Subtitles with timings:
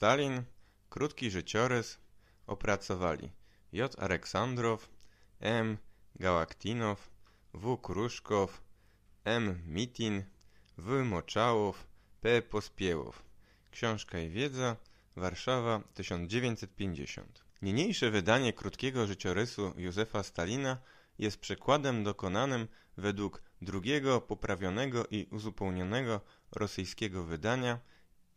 [0.00, 0.42] Stalin,
[0.88, 1.98] krótki życiorys,
[2.46, 3.30] opracowali
[3.72, 3.98] J.
[3.98, 4.88] Aleksandrow,
[5.40, 5.78] M.
[6.14, 7.10] Gałaktinow,
[7.54, 7.76] W.
[7.78, 8.62] Kruszkow,
[9.24, 9.62] M.
[9.66, 10.24] Mitin,
[10.78, 11.04] W.
[11.04, 11.86] Moczałow,
[12.20, 12.42] P.
[12.42, 13.22] Pospiełow.
[13.70, 14.76] Książka i wiedza,
[15.16, 17.44] Warszawa 1950.
[17.62, 20.78] Niniejsze wydanie krótkiego życiorysu Józefa Stalina
[21.18, 26.20] jest przekładem dokonanym według drugiego poprawionego i uzupełnionego
[26.52, 27.80] rosyjskiego wydania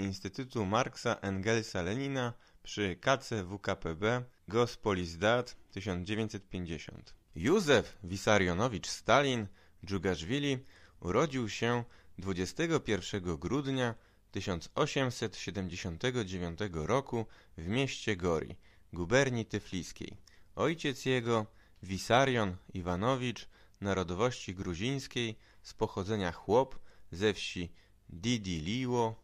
[0.03, 4.03] Instytutu Marksa Engelsa Lenina przy KCWKPB
[4.48, 7.13] Gospolizdat 1950.
[7.35, 9.47] Józef Wisarionowicz Stalin
[9.85, 10.58] Dżugaszwili
[10.99, 11.84] urodził się
[12.17, 13.95] 21 grudnia
[14.31, 17.25] 1879 roku
[17.58, 18.56] w mieście Gori,
[18.94, 20.17] guberni tyfliskiej.
[20.56, 21.45] Ojciec jego,
[21.83, 23.47] Wisarion Iwanowicz,
[23.81, 26.80] narodowości gruzińskiej, z pochodzenia chłop
[27.11, 27.72] ze wsi
[28.09, 29.22] Didiliło,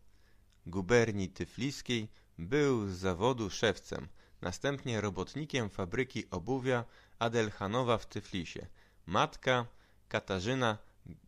[0.69, 4.07] guberni tyfliskiej, był z zawodu szewcem,
[4.41, 6.85] następnie robotnikiem fabryki obuwia
[7.19, 8.67] Adelchanowa w Tyflisie.
[9.05, 9.65] Matka,
[10.07, 10.77] Katarzyna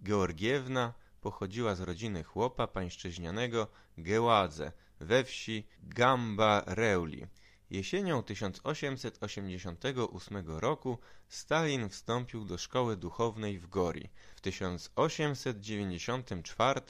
[0.04, 3.68] Georgiewna, pochodziła z rodziny chłopa pańszczyźnianego
[3.98, 7.28] Geładze we wsi Gamba Reuli.
[7.70, 10.98] Jesienią 1888 roku
[11.30, 14.10] Stalin wstąpił do szkoły duchownej w Gori.
[14.36, 16.82] W 1894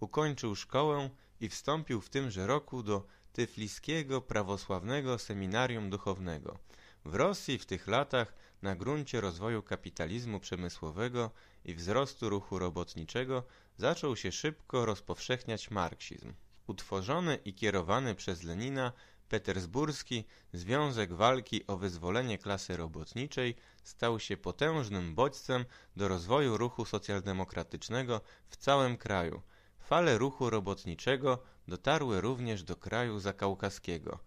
[0.00, 1.10] ukończył szkołę
[1.40, 6.58] i wstąpił w tymże roku do Tyfliskiego Prawosławnego Seminarium Duchownego.
[7.04, 11.30] W Rosji w tych latach na gruncie rozwoju kapitalizmu przemysłowego
[11.64, 13.42] i wzrostu ruchu robotniczego
[13.76, 16.32] zaczął się szybko rozpowszechniać marksizm.
[16.66, 18.92] Utworzony i kierowany przez Lenina
[19.28, 25.64] Petersburski Związek Walki o Wyzwolenie Klasy Robotniczej stał się potężnym bodźcem
[25.96, 29.42] do rozwoju ruchu socjaldemokratycznego w całym kraju.
[29.90, 34.18] Fale ruchu robotniczego dotarły również do kraju zakaukaskiego,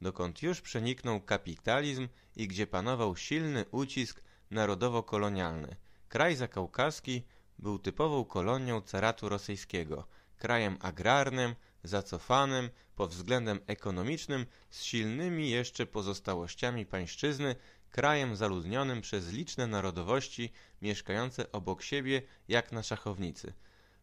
[0.00, 5.76] dokąd już przeniknął kapitalizm i gdzie panował silny ucisk narodowo-kolonialny.
[6.08, 7.22] Kraj zakaukaski
[7.58, 11.54] był typową kolonią caratu rosyjskiego, krajem agrarnym,
[11.84, 17.56] zacofanym pod względem ekonomicznym, z silnymi jeszcze pozostałościami pańszczyzny,
[17.90, 20.52] krajem zaludnionym przez liczne narodowości
[20.82, 23.52] mieszkające obok siebie jak na szachownicy.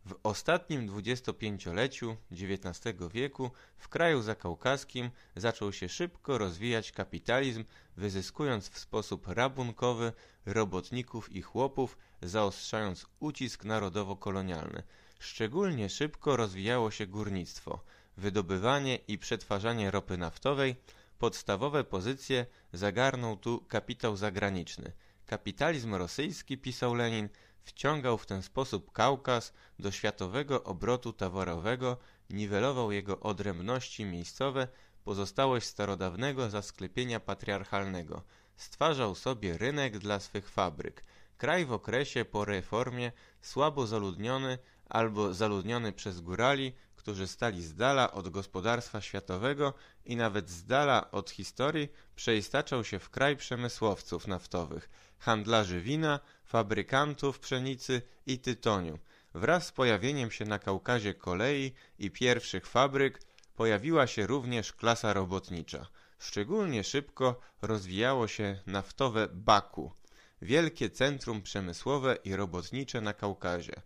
[0.08, 7.64] W ostatnim dwudziestopięcioleciu XIX wieku w kraju zakaukaskim zaczął się szybko rozwijać kapitalizm,
[7.98, 10.14] wyzyskując w sposób rabunkowy
[10.46, 14.84] robotników i chłopów, zaostrzając ucisk narodowo-kolonialny.
[15.20, 17.84] Szczególnie szybko rozwijało się górnictwo,
[18.18, 20.76] wydobywanie i przetwarzanie ropy naftowej.
[21.20, 24.92] Podstawowe pozycje zagarnął tu kapitał zagraniczny.
[25.26, 27.30] Kapitalizm rosyjski, pisał Lenin,
[27.68, 31.98] wciągał w ten sposób Kaukaz do światowego obrotu towarowego,
[32.30, 34.68] niwelował jego odrębności miejscowe,
[35.04, 38.24] pozostałość starodawnego zasklepienia patriarchalnego,
[38.56, 41.04] stwarzał sobie rynek dla swych fabryk.
[41.38, 43.12] Kraj w okresie po reformie,
[43.42, 44.58] słabo zaludniony
[44.90, 49.74] albo zaludniony przez górali, którzy stali z dala od gospodarstwa światowego
[50.06, 54.90] i nawet z dala od historii, przeistaczał się w kraj przemysłowców naftowych,
[55.20, 59.00] handlarzy wina, fabrykantów pszenicy i tytoniu.
[59.34, 63.20] Wraz z pojawieniem się na Kaukazie kolei i pierwszych fabryk
[63.56, 65.88] pojawiła się również klasa robotnicza.
[66.20, 69.92] Szczególnie szybko rozwijało się naftowe Baku,
[70.42, 73.82] wielkie centrum przemysłowe i robotnicze na Kaukazie.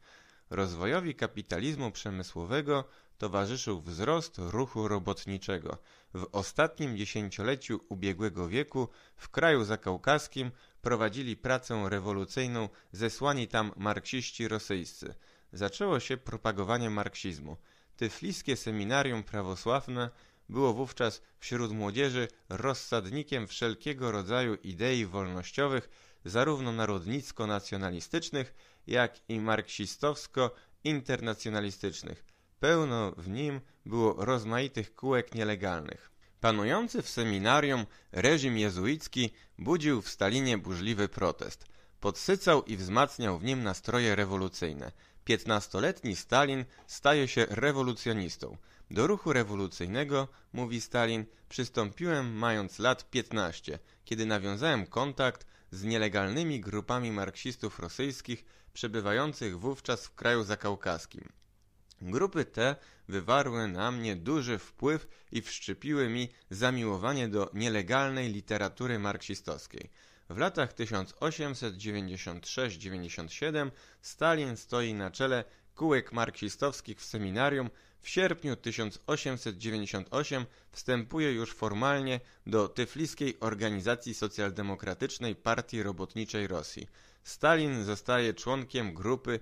[0.50, 2.84] Rozwojowi kapitalizmu przemysłowego
[3.18, 5.78] towarzyszył wzrost ruchu robotniczego.
[6.14, 10.52] W ostatnim dziesięcioleciu ubiegłego wieku w kraju zakaukaskim
[10.82, 15.14] prowadzili pracę rewolucyjną zesłani tam marksiści rosyjscy.
[15.54, 17.58] Zaczęło się propagowanie marksizmu.
[17.98, 20.10] Tyfliskie seminarium prawosławne
[20.50, 25.90] było wówczas wśród młodzieży rozsadnikiem wszelkiego rodzaju idei wolnościowych,
[26.26, 28.54] zarówno narodnicko-nacjonalistycznych,
[28.88, 32.24] jak i marksistowsko-internacjonalistycznych.
[32.62, 36.12] Pełno w nim było rozmaitych kółek nielegalnych.
[36.40, 41.66] Panujący w seminarium reżim jezuicki budził w Stalinie burzliwy protest.
[42.00, 44.92] Podsycał i wzmacniał w nim nastroje rewolucyjne.
[45.26, 48.58] Piętnastoletni Stalin staje się rewolucjonistą.
[48.92, 57.12] Do ruchu rewolucyjnego, mówi Stalin, przystąpiłem mając lat 15, kiedy nawiązałem kontakt z nielegalnymi grupami
[57.12, 61.41] marksistów rosyjskich przebywających wówczas w kraju zakaukaskim.
[62.02, 62.76] Grupy te
[63.08, 69.90] wywarły na mnie duży wpływ i wszczepiły mi zamiłowanie do nielegalnej literatury marksistowskiej.
[70.30, 73.72] W latach 1896-97
[74.02, 75.44] Stalin stoi na czele
[75.82, 77.70] szkółek marksistowskich w seminarium,
[78.02, 86.88] w sierpniu 1898 wstępuje już formalnie do Tyfliskiej Organizacji Socjaldemokratycznej Partii Robotniczej Rosji.
[87.24, 89.40] Stalin zostaje członkiem grupy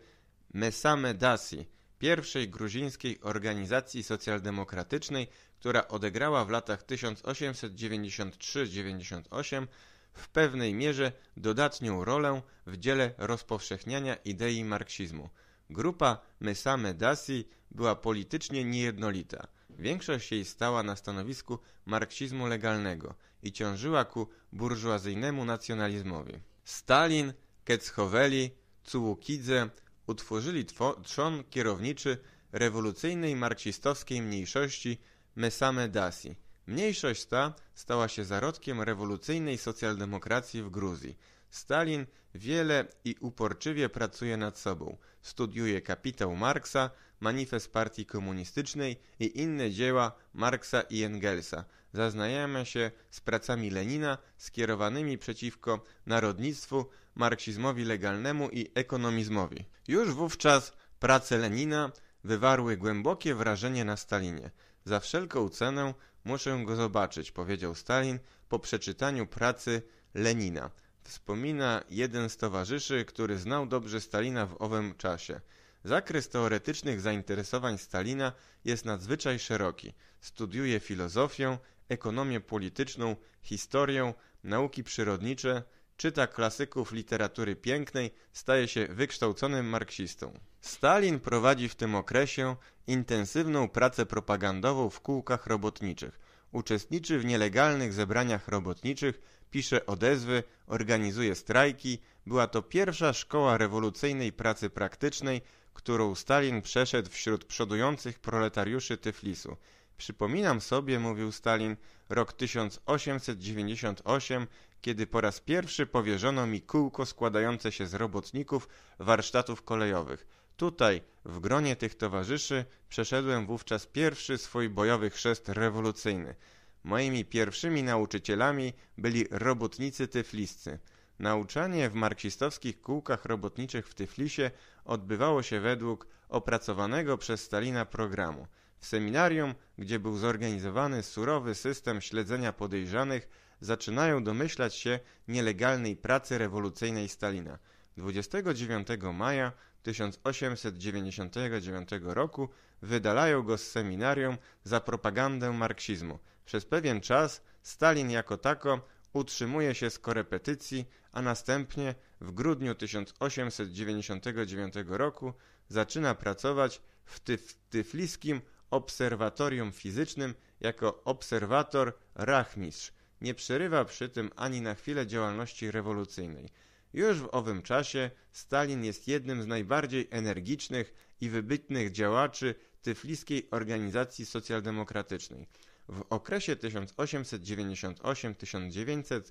[0.54, 1.66] Mesame Dasi,
[2.00, 5.28] pierwszej gruzińskiej organizacji socjaldemokratycznej,
[5.60, 9.68] która odegrała w latach 1893-98
[10.14, 15.30] w pewnej mierze dodatnią rolę w dziele rozpowszechniania idei marksizmu.
[15.70, 19.48] Grupa Mesame Dasi była politycznie niejednolita.
[19.70, 26.34] Większość jej stała na stanowisku marksizmu legalnego i ciążyła ku burżuazyjnemu nacjonalizmowi.
[26.64, 28.52] Stalin, Kecchoweli,
[28.84, 29.70] Cułukidze
[30.10, 30.66] utworzyli
[31.04, 32.18] trzon kierowniczy
[32.52, 34.98] rewolucyjnej marksistowskiej mniejszości
[35.36, 36.36] Mesame Dasi.
[36.68, 41.18] Mniejszość ta stała się zarodkiem rewolucyjnej socjaldemokracji w Gruzji.
[41.50, 44.98] Stalin wiele i uporczywie pracuje nad sobą.
[45.22, 46.90] Studiuje kapitał Marksa,
[47.20, 51.66] manifest partii komunistycznej i inne dzieła Marksa i Engelsa.
[51.94, 56.86] Zaznajamy się z pracami Lenina skierowanymi przeciwko narodnictwu,
[57.16, 59.66] marksizmowi legalnemu i ekonomizmowi.
[59.88, 61.92] Już wówczas prace Lenina
[62.24, 64.52] wywarły głębokie wrażenie na Stalinie.
[64.86, 65.94] Za wszelką cenę
[66.26, 68.20] muszę go zobaczyć, powiedział Stalin
[68.50, 69.82] po przeczytaniu pracy
[70.14, 70.72] Lenina.
[71.04, 75.42] Wspomina jeden z towarzyszy, który znał dobrze Stalina w owym czasie.
[75.84, 78.32] Zakres teoretycznych zainteresowań Stalina
[78.66, 79.94] jest nadzwyczaj szeroki.
[80.22, 81.58] Studiuje filozofię,
[81.90, 85.64] ekonomię polityczną, historię, nauki przyrodnicze,
[85.98, 90.40] czyta klasyków literatury pięknej, staje się wykształconym marksistą.
[90.62, 92.56] Stalin prowadzi w tym okresie
[92.88, 96.20] intensywną pracę propagandową w kółkach robotniczych.
[96.52, 99.22] Uczestniczy w nielegalnych zebraniach robotniczych,
[99.52, 102.00] pisze odezwy, organizuje strajki.
[102.30, 105.42] Była to pierwsza szkoła rewolucyjnej pracy praktycznej,
[105.74, 109.58] którą Stalin przeszedł wśród przodujących proletariuszy Tyflisu.
[109.98, 111.76] Przypominam sobie, mówił Stalin,
[112.10, 114.48] rok 1898,
[114.82, 120.28] kiedy po raz pierwszy powierzono mi kółko składające się z robotników warsztatów kolejowych.
[120.58, 126.36] Tutaj, w gronie tych towarzyszy, przeszedłem wówczas pierwszy swój bojowy chrzest rewolucyjny.
[126.84, 130.80] Moimi pierwszymi nauczycielami byli robotnicy tyfliscy.
[131.20, 134.52] Nauczanie w marksistowskich kółkach robotniczych w Tyflisie
[134.86, 138.48] odbywało się według opracowanego przez Stalina programu.
[138.80, 143.30] W seminarium, gdzie był zorganizowany surowy system śledzenia podejrzanych,
[143.62, 147.60] zaczynają domyślać się nielegalnej pracy rewolucyjnej Stalina.
[147.98, 149.52] 29 maja
[149.84, 152.50] 1899 roku
[152.82, 156.20] wydalają go z seminarium za propagandę marksizmu.
[156.46, 158.82] Przez pewien czas Stalin jako tako
[159.14, 165.34] utrzymuje się z korepetycji, a następnie w grudniu 1899 roku
[165.68, 172.94] zaczyna pracować w tyf tyfliskim obserwatorium fizycznym jako obserwator rachmistrz.
[173.22, 176.50] Nie przerywa przy tym ani na chwilę działalności rewolucyjnej.
[176.94, 184.26] Już w owym czasie Stalin jest jednym z najbardziej energicznych i wybitnych działaczy tyfliskiej organizacji
[184.26, 185.48] socjaldemokratycznej.
[185.90, 189.22] W okresie 1898-1900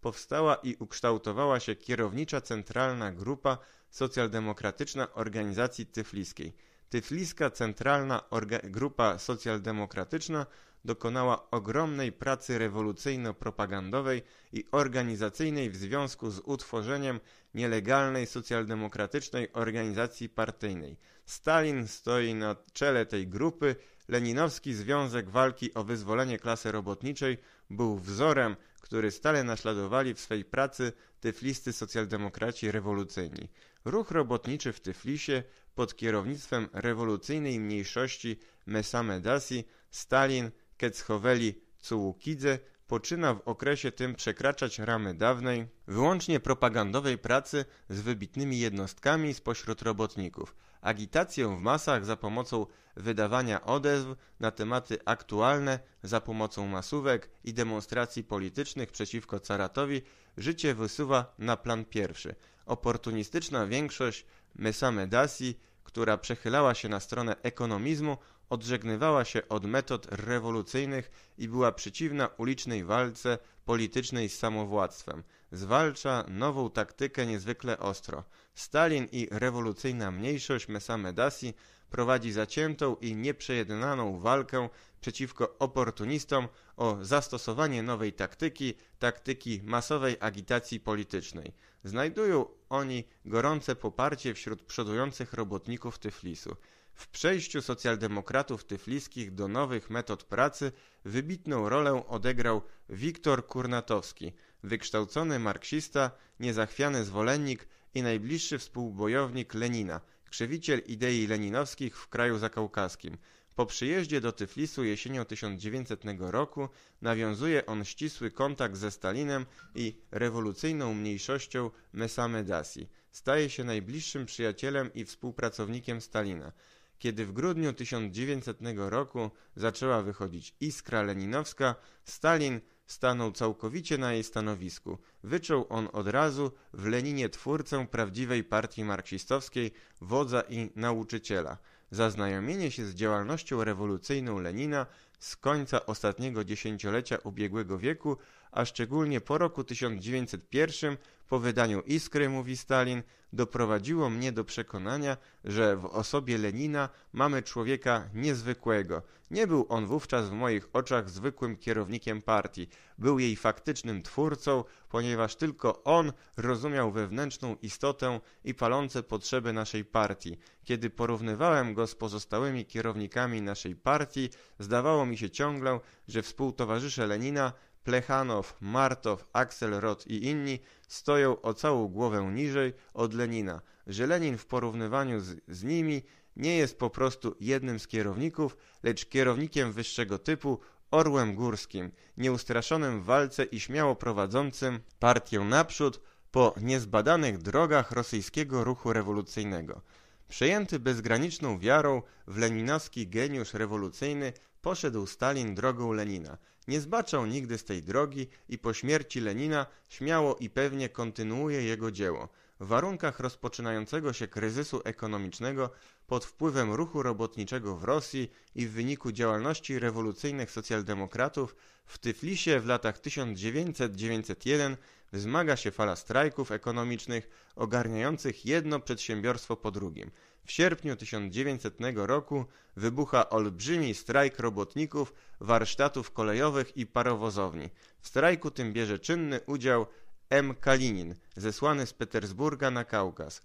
[0.00, 3.58] powstała i ukształtowała się kierownicza centralna grupa
[3.90, 6.52] socjaldemokratyczna organizacji tyfliskiej.
[6.90, 10.46] Tyfliska Centralna Orga Grupa Socjaldemokratyczna
[10.84, 14.22] dokonała ogromnej pracy rewolucyjno-propagandowej
[14.52, 17.20] i organizacyjnej w związku z utworzeniem
[17.54, 20.96] nielegalnej socjaldemokratycznej organizacji partyjnej.
[21.24, 23.76] Stalin stoi na czele tej grupy.
[24.08, 27.38] Leninowski Związek Walki o Wyzwolenie Klasy Robotniczej
[27.70, 33.48] był wzorem, który stale naśladowali w swej pracy tyflisty socjaldemokraci rewolucyjni.
[33.84, 35.42] Ruch robotniczy w Tyflisie
[35.74, 45.14] pod kierownictwem rewolucyjnej mniejszości Mesame Dasi, Stalin, Kecchoweli, Cułukidze poczyna w okresie tym przekraczać ramy
[45.14, 50.56] dawnej, wyłącznie propagandowej pracy z wybitnymi jednostkami spośród robotników.
[50.80, 52.66] Agitację w masach za pomocą
[52.96, 54.06] wydawania odezw
[54.40, 60.02] na tematy aktualne, za pomocą masówek i demonstracji politycznych przeciwko caratowi
[60.36, 62.34] życie wysuwa na plan pierwszy.
[62.66, 68.16] Oportunistyczna większość Mesame Dasi, która przechylała się na stronę ekonomizmu,
[68.50, 75.22] odżegnywała się od metod rewolucyjnych i była przeciwna ulicznej walce politycznej z samowładztwem.
[75.52, 78.24] Zwalcza nową taktykę niezwykle ostro.
[78.54, 81.54] Stalin i rewolucyjna mniejszość Mesame Dasi
[81.90, 84.68] prowadzi zaciętą i nieprzejednaną walkę
[85.00, 91.52] przeciwko oportunistom o zastosowanie nowej taktyki, taktyki masowej agitacji politycznej.
[91.84, 96.56] Znajdują oni gorące poparcie wśród przodujących robotników Tyflisu.
[96.96, 100.72] W przejściu socjaldemokratów tyfliskich do nowych metod pracy
[101.04, 106.10] wybitną rolę odegrał Wiktor Kurnatowski, wykształcony marksista,
[106.40, 110.00] niezachwiany zwolennik i najbliższy współbojownik Lenina,
[110.30, 113.18] krzewiciel idei leninowskich w kraju zakaukaskim.
[113.54, 116.68] Po przyjeździe do Tyflisu jesienią 1900 roku
[117.02, 122.88] nawiązuje on ścisły kontakt ze Stalinem i rewolucyjną mniejszością Mesamedasi.
[123.10, 126.52] Staje się najbliższym przyjacielem i współpracownikiem Stalina.
[126.98, 131.74] Kiedy w grudniu 1900 roku zaczęła wychodzić iskra leninowska,
[132.04, 134.98] Stalin stanął całkowicie na jej stanowisku.
[135.24, 141.58] Wyczuł on od razu w Leninie twórcę prawdziwej partii marksistowskiej, wodza i nauczyciela.
[141.90, 144.86] Zaznajomienie się z działalnością rewolucyjną Lenina
[145.18, 148.16] z końca ostatniego dziesięciolecia ubiegłego wieku,
[148.56, 150.96] a szczególnie po roku 1901,
[151.28, 158.08] po wydaniu Iskry, mówi Stalin, doprowadziło mnie do przekonania, że w osobie Lenina mamy człowieka
[158.14, 159.02] niezwykłego.
[159.30, 162.68] Nie był on wówczas w moich oczach zwykłym kierownikiem partii.
[162.98, 170.38] Był jej faktycznym twórcą, ponieważ tylko on rozumiał wewnętrzną istotę i palące potrzeby naszej partii.
[170.64, 177.52] Kiedy porównywałem go z pozostałymi kierownikami naszej partii, zdawało mi się ciągle, że współtowarzysze Lenina
[177.86, 184.46] Plechanow, Martow, Axelrod i inni stoją o całą głowę niżej od Lenina, że Lenin w
[184.46, 186.02] porównywaniu z, z nimi
[186.36, 193.04] nie jest po prostu jednym z kierowników, lecz kierownikiem wyższego typu, orłem górskim, nieustraszonym w
[193.04, 196.00] walce i śmiało prowadzącym partię naprzód
[196.30, 199.82] po niezbadanych drogach rosyjskiego ruchu rewolucyjnego.
[200.28, 206.38] Przejęty bezgraniczną wiarą w leninowski geniusz rewolucyjny, poszedł Stalin drogą Lenina.
[206.68, 211.90] Nie zbaczał nigdy z tej drogi i po śmierci Lenina śmiało i pewnie kontynuuje jego
[211.90, 212.28] dzieło.
[212.60, 215.70] W warunkach rozpoczynającego się kryzysu ekonomicznego
[216.06, 221.56] pod wpływem ruchu robotniczego w Rosji i w wyniku działalności rewolucyjnych socjaldemokratów
[221.86, 224.76] w Tyflisie w latach 1900-1901
[225.12, 230.10] wzmaga się fala strajków ekonomicznych ogarniających jedno przedsiębiorstwo po drugim.
[230.44, 232.44] W sierpniu 1900 roku
[232.76, 237.70] wybucha olbrzymi strajk robotników warsztatów kolejowych i parowozowni.
[238.00, 239.86] W strajku tym bierze czynny udział
[240.30, 240.54] M.
[240.54, 243.42] Kalinin, zesłany z Petersburga na Kaukaz.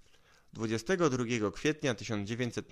[0.54, 2.70] 22 kwietnia 1900,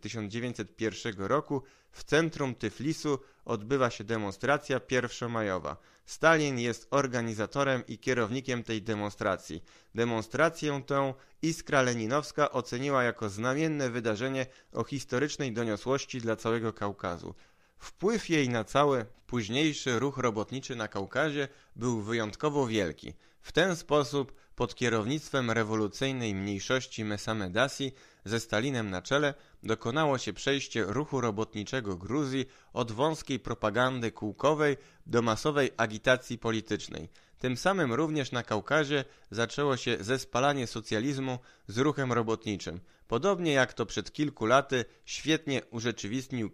[0.00, 5.76] 1901 roku w centrum Tyflisu odbywa się demonstracja pierwszomajowa.
[6.04, 9.62] Stalin jest organizatorem i kierownikiem tej demonstracji.
[9.94, 17.34] Demonstrację tę Iskra Leninowska oceniła jako znamienne wydarzenie o historycznej doniosłości dla całego Kaukazu.
[17.78, 23.14] Wpływ jej na cały późniejszy ruch robotniczy na Kaukazie był wyjątkowo wielki.
[23.40, 27.92] W ten sposób pod kierownictwem rewolucyjnej mniejszości Mesamedasi
[28.24, 34.76] ze Stalinem na czele dokonało się przejście ruchu robotniczego Gruzji od wąskiej propagandy kółkowej
[35.06, 37.08] do masowej agitacji politycznej.
[37.38, 41.38] Tym samym również na Kaukazie zaczęło się zespalanie socjalizmu
[41.68, 42.80] z ruchem robotniczym.
[43.08, 46.50] Podobnie jak to przed kilku laty świetnie urzeczywistnił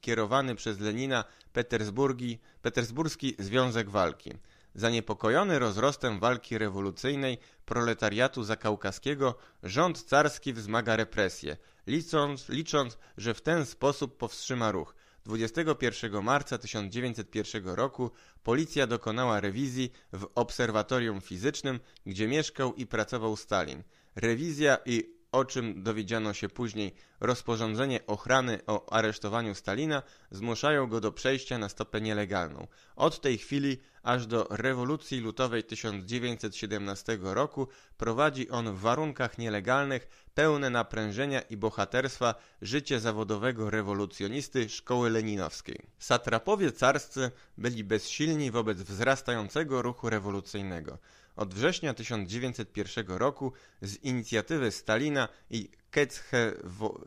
[0.00, 1.24] kierowany przez Lenina
[2.62, 4.30] Petersburski Związek Walki.
[4.74, 13.66] Zaniepokojony rozrostem walki rewolucyjnej proletariatu zakaukaskiego, rząd carski wzmaga represje, licząc, licząc, że w ten
[13.66, 14.94] sposób powstrzyma ruch.
[15.24, 18.10] 21 marca 1901 roku
[18.42, 23.82] policja dokonała rewizji w obserwatorium fizycznym, gdzie mieszkał i pracował Stalin.
[24.16, 31.12] Rewizja i o czym dowiedziano się później, rozporządzenie ochrany o aresztowaniu Stalina zmuszają go do
[31.12, 32.66] przejścia na stopę nielegalną.
[32.96, 40.70] Od tej chwili aż do rewolucji lutowej 1917 roku prowadzi on w warunkach nielegalnych pełne
[40.70, 45.78] naprężenia i bohaterstwa życie zawodowego rewolucjonisty szkoły leninowskiej.
[45.98, 50.98] Satrapowie carscy byli bezsilni wobec wzrastającego ruchu rewolucyjnego.
[51.36, 55.70] Od września 1901 roku z inicjatywy Stalina i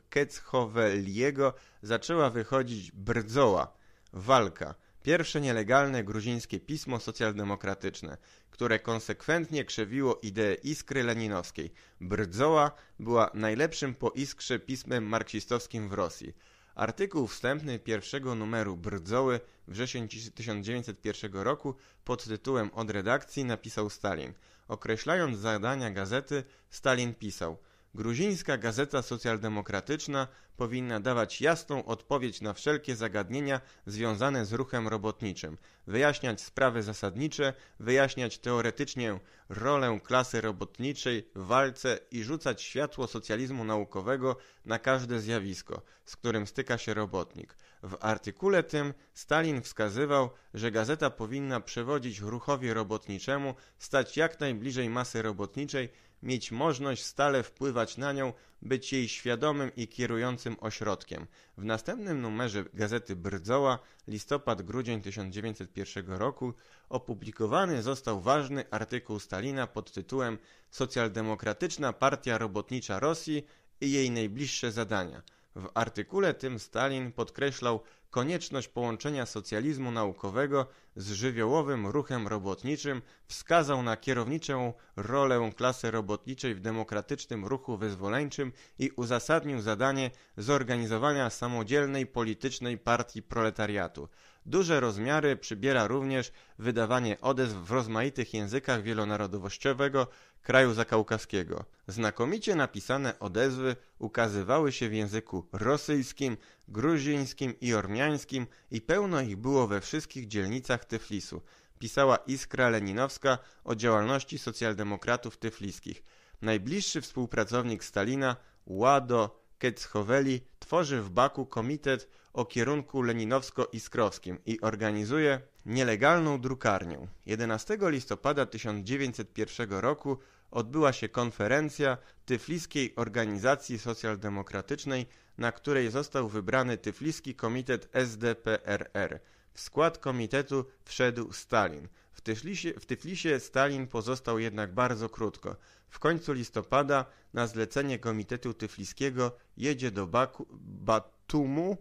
[0.10, 3.74] Kecchoweliego zaczęła wychodzić Brdzoła,
[4.14, 8.18] walka, pierwsze nielegalne gruzińskie pismo socjaldemokratyczne,
[8.50, 11.74] które konsekwentnie krzewiło ideę iskry leninowskiej.
[12.02, 16.34] Brdzoła była najlepszym po iskrze pismem marksistowskim w Rosji.
[16.78, 24.34] Artykuł wstępny pierwszego numeru Brdzoły wrzesień 1901 roku pod tytułem Od redakcji napisał Stalin.
[24.68, 27.58] Określając zadania gazety, Stalin pisał
[27.98, 30.28] Gruzińska Gazeta Socjaldemokratyczna
[30.58, 38.38] powinna dawać jasną odpowiedź na wszelkie zagadnienia związane z ruchem robotniczym, wyjaśniać sprawy zasadnicze, wyjaśniać
[38.40, 46.16] teoretycznie rolę klasy robotniczej w walce i rzucać światło socjalizmu naukowego na każde zjawisko, z
[46.16, 47.56] którym styka się robotnik.
[47.84, 55.22] W artykule tym Stalin wskazywał, że gazeta powinna przewodzić ruchowi robotniczemu, stać jak najbliżej masy
[55.22, 55.90] robotniczej,
[56.24, 61.28] mieć możliwość stale wpływać na nią, być jej świadomym i kierującym ośrodkiem.
[61.58, 66.54] W następnym numerze gazety Brdzoła, listopad-grudzień 1901 roku,
[66.90, 70.38] opublikowany został ważny artykuł Stalina pod tytułem
[70.70, 73.46] Socjaldemokratyczna Partia Robotnicza Rosji
[73.82, 75.22] i jej najbliższe zadania.
[75.56, 83.98] W artykule tym Stalin podkreślał konieczność połączenia socjalizmu naukowego z żywiołowym ruchem robotniczym, wskazał na
[83.98, 93.22] kierowniczą rolę klasy robotniczej w demokratycznym ruchu wyzwoleńczym i uzasadnił zadanie zorganizowania samodzielnej politycznej partii
[93.22, 94.10] proletariatu.
[94.46, 100.08] Duże rozmiary przybiera również wydawanie odezw w rozmaitych językach wielonarodowościowego
[100.42, 101.66] kraju zakaukaskiego.
[101.88, 106.38] Znakomicie napisane odezwy ukazywały się w języku rosyjskim,
[106.68, 111.42] gruzińskim i ormiańskim i pełno ich było we wszystkich dzielnicach Tyflisu.
[111.80, 116.04] Pisała Iskra Leninowska o działalności socjaldemokratów tyfliskich.
[116.42, 126.42] Najbliższy współpracownik Stalina, Łado Kecchoweli, tworzy w Baku komitet o kierunku leninowsko-iskrowskim i organizuje nielegalną
[126.42, 127.08] drukarnię.
[127.26, 130.18] 11 listopada 1901 roku
[130.52, 135.06] odbyła się konferencja Tyfliskiej Organizacji Socjaldemokratycznej,
[135.38, 139.20] na której został wybrany Tyfliski Komitet SDPRR.
[139.58, 141.88] W skład komitetu wszedł Stalin.
[142.14, 145.56] W Tyflisie, w Tyflisie Stalin pozostał jednak bardzo krótko.
[145.90, 151.78] W końcu listopada na zlecenie Komitetu Tyfliskiego jedzie do Baku, Batumu,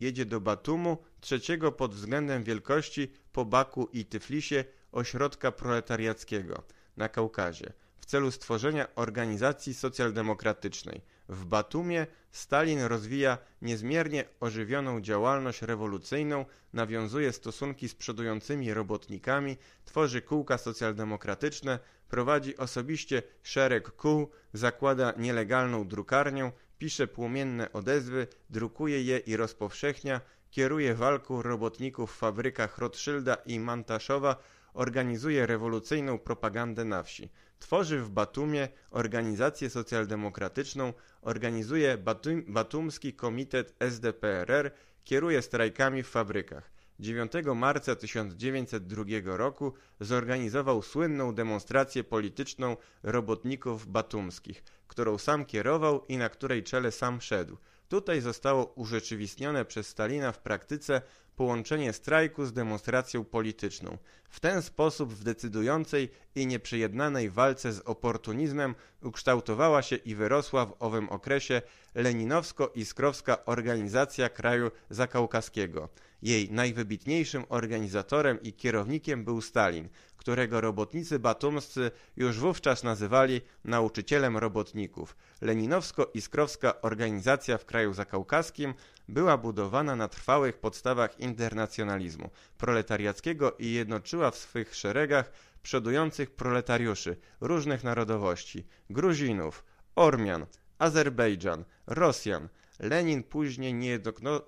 [0.00, 6.62] jedzie do Batumu, trzeciego pod względem wielkości po Baku i Tyflisie ośrodka proletariackiego
[6.96, 11.00] na Kaukazie w celu stworzenia organizacji socjaldemokratycznej.
[11.32, 20.58] W Batumie Stalin rozwija niezmiernie ożywioną działalność rewolucyjną, nawiązuje stosunki z przodującymi robotnikami, tworzy kółka
[20.58, 30.20] socjaldemokratyczne, prowadzi osobiście szereg kół, zakłada nielegalną drukarnię, pisze płomienne odezwy, drukuje je i rozpowszechnia,
[30.50, 34.36] kieruje walką robotników w fabrykach Rothschilda i Mantaszowa,
[34.74, 37.30] organizuje rewolucyjną propagandę na wsi.
[37.62, 44.70] Tworzy w Batumie organizację socjaldemokratyczną, organizuje Batum, Batumski Komitet SDPRR,
[45.04, 46.70] kieruje strajkami w fabrykach.
[47.00, 49.04] 9 marca 1902
[49.36, 57.20] roku zorganizował słynną demonstrację polityczną robotników batumskich, którą sam kierował i na której czele sam
[57.20, 57.56] szedł.
[57.88, 61.02] Tutaj zostało urzeczywistnione przez Stalina w praktyce
[61.36, 63.98] połączenie strajku z demonstracją polityczną.
[64.28, 70.74] W ten sposób w decydującej i nieprzyjednanej walce z oportunizmem ukształtowała się i wyrosła w
[70.78, 71.62] owym okresie
[71.94, 75.88] leninowsko-iskrowska organizacja kraju zakaukaskiego.
[76.22, 85.16] Jej najwybitniejszym organizatorem i kierownikiem był Stalin, którego robotnicy batumscy już wówczas nazywali nauczycielem robotników.
[85.40, 88.74] Leninowsko-iskrowska organizacja w kraju zakaukaskim
[89.12, 97.84] była budowana na trwałych podstawach internacjonalizmu proletariackiego i jednoczyła w swych szeregach przodujących proletariuszy różnych
[97.84, 99.64] narodowości Gruzinów,
[99.96, 100.46] Ormian,
[100.78, 102.48] Azerbejdżan, Rosjan,
[102.82, 103.74] Lenin później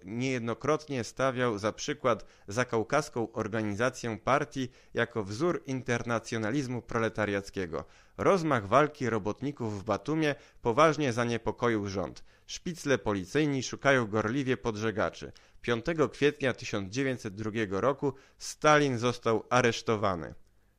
[0.05, 7.85] niejednokrotnie stawiał za przykład zakaukaską organizację partii jako wzór internacjonalizmu proletariackiego.
[8.17, 12.25] Rozmach walki robotników w Batumie poważnie zaniepokoił rząd.
[12.47, 15.33] Szpicle policyjni szukają gorliwie podżegaczy.
[15.61, 20.35] 5 kwietnia 1902 roku Stalin został aresztowany.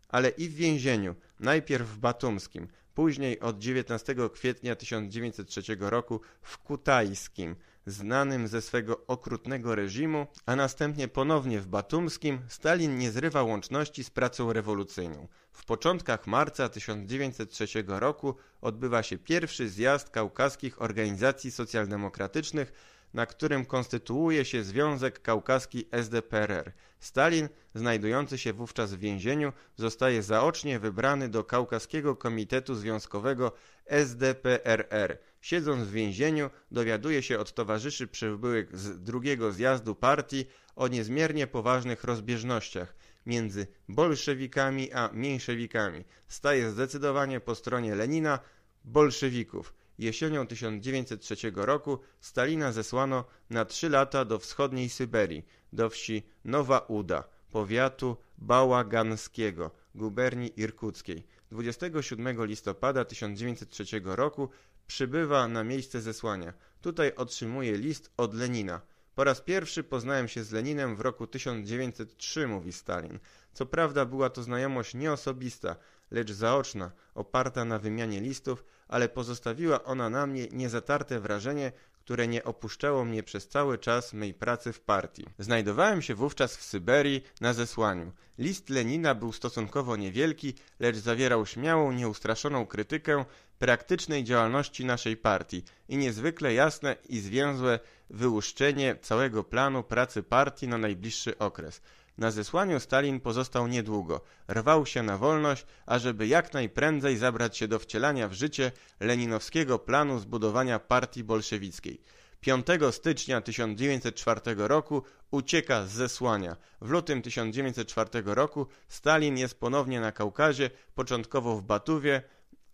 [0.09, 7.55] Ale i w więzieniu, najpierw w Batumskim, Później od 19 kwietnia 1903 roku w Kutajskim,
[7.85, 14.09] znanym ze swego okrutnego reżimu, a następnie ponownie w Batumskim, Stalin nie zrywa łączności z
[14.09, 15.27] pracą rewolucyjną.
[15.51, 22.71] W początkach marca 1903 roku odbywa się pierwszy zjazd kaukaskich organizacji socjaldemokratycznych,
[23.13, 26.71] na którym konstytuuje się Związek Kaukaski SDPRR.
[27.05, 33.51] Stalin, znajdujący się wówczas w więzieniu, zostaje zaocznie wybrany do Kaukaskiego Komitetu Związkowego
[33.85, 35.17] SDPRR.
[35.41, 42.03] Siedząc w więzieniu, dowiaduje się od towarzyszy przybyłych z drugiego zjazdu partii o niezmiernie poważnych
[42.03, 46.03] rozbieżnościach między bolszewikami a mniejszewikami.
[46.27, 48.39] Staje zdecydowanie po stronie Lenina,
[48.83, 56.79] bolszewików jesienią 1903 roku Stalina zesłano na trzy lata do wschodniej Syberii, do wsi Nowa
[56.79, 61.27] Uda, powiatu bałaganskiego, guberni irkuckiej.
[61.51, 64.49] 27 listopada 1903 roku
[64.87, 66.53] przybywa na miejsce zesłania.
[66.81, 68.81] Tutaj otrzymuje list od Lenina.
[69.15, 73.19] Po raz pierwszy poznałem się z Leninem w roku 1903, mówi Stalin.
[73.53, 75.75] Co prawda była to znajomość nieosobista,
[76.11, 81.71] lecz zaoczna, oparta na wymianie listów, ale pozostawiła ona na mnie niezatarte wrażenie,
[82.05, 85.25] które nie opuszczało mnie przez cały czas mej pracy w partii.
[85.39, 88.11] Znajdowałem się wówczas w Syberii na zesłaniu.
[88.37, 93.25] List Lenina był stosunkowo niewielki, lecz zawierał śmiałą, nieustraszoną krytykę
[93.59, 100.77] praktycznej działalności naszej partii i niezwykle jasne i zwięzłe wyłuszczenie całego planu pracy partii na
[100.77, 101.81] najbliższy okres.
[102.17, 104.21] Na zesłaniu Stalin pozostał niedługo.
[104.49, 110.19] Rwał się na wolność, ażeby jak najprędzej zabrać się do wcielania w życie leninowskiego planu
[110.19, 112.01] zbudowania partii bolszewickiej.
[112.39, 116.55] 5 stycznia 1904 roku ucieka z zesłania.
[116.81, 122.21] W lutym 1904 roku Stalin jest ponownie na Kaukazie, początkowo w Batuwie,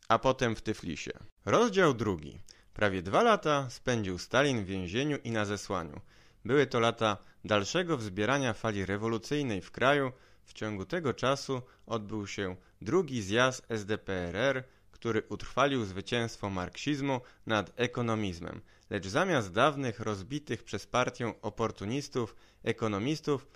[0.07, 1.11] a potem w Tyflisie.
[1.45, 2.41] Rozdział drugi.
[2.73, 6.01] Prawie dwa lata spędził Stalin w więzieniu i na zesłaniu.
[6.45, 10.11] Były to lata dalszego wzbierania fali rewolucyjnej w kraju.
[10.43, 18.61] W ciągu tego czasu odbył się drugi zjazd SDPRR, który utrwalił zwycięstwo marksizmu nad ekonomizmem.
[18.89, 23.47] Lecz zamiast dawnych rozbitych przez partię oportunistów, ekonomistów,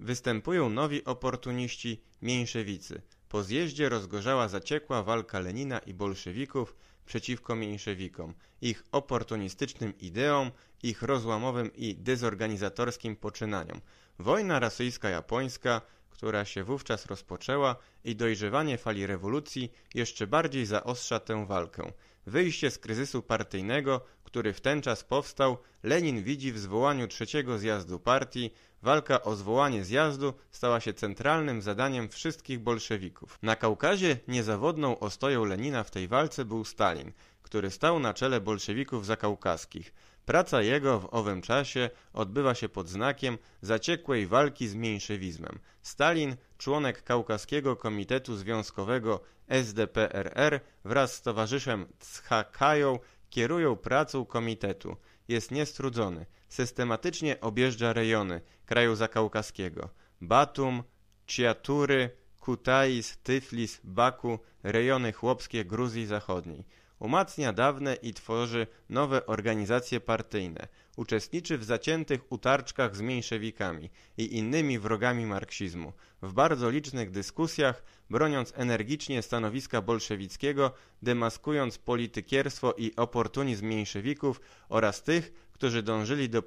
[0.00, 3.02] występują nowi oportuniści, mieńszewicy.
[3.28, 6.76] Po zjeździe rozgorzała zaciekła walka Lenina i bolszewików
[7.08, 10.50] przeciwko mieńszewikom, ich oportunistycznym ideom,
[10.82, 13.80] ich rozłamowym i dezorganizatorskim poczynaniom.
[14.18, 21.92] Wojna rosyjska-japońska, która się wówczas rozpoczęła i dojrzewanie fali rewolucji jeszcze bardziej zaostrza tę walkę.
[22.26, 28.00] Wyjście z kryzysu partyjnego, który w ten czas powstał, Lenin widzi w zwołaniu trzeciego zjazdu
[28.00, 28.50] partii.
[28.82, 33.38] Walka o zwołanie zjazdu stała się centralnym zadaniem wszystkich bolszewików.
[33.42, 37.12] Na Kaukazie niezawodną ostoją Lenina w tej walce był Stalin,
[37.42, 39.92] który stał na czele bolszewików zakaukaskich.
[40.24, 45.58] Praca jego w owym czasie odbywa się pod znakiem zaciekłej walki z mniejszewizmem.
[45.82, 52.98] Stalin, członek Kaukaskiego Komitetu Związkowego SDPRR wraz z towarzyszem Tschakają
[53.30, 54.96] kierują pracą komitetu.
[55.28, 56.26] Jest niestrudzony.
[56.48, 59.88] Systematycznie objeżdża rejony kraju zakaukaskiego.
[60.20, 60.82] Batum,
[61.26, 66.64] Ciatury, Kutais, Tyflis, Baku, rejony chłopskie Gruzji Zachodniej
[66.98, 74.78] umacnia dawne i tworzy nowe organizacje partyjne, uczestniczy w zaciętych utarczkach z mniejszewikami i innymi
[74.78, 84.40] wrogami marksizmu, w bardzo licznych dyskusjach, broniąc energicznie stanowiska bolszewickiego, demaskując politykierstwo i oportunizm mniejszewików
[84.68, 86.42] oraz tych, którzy dążyli do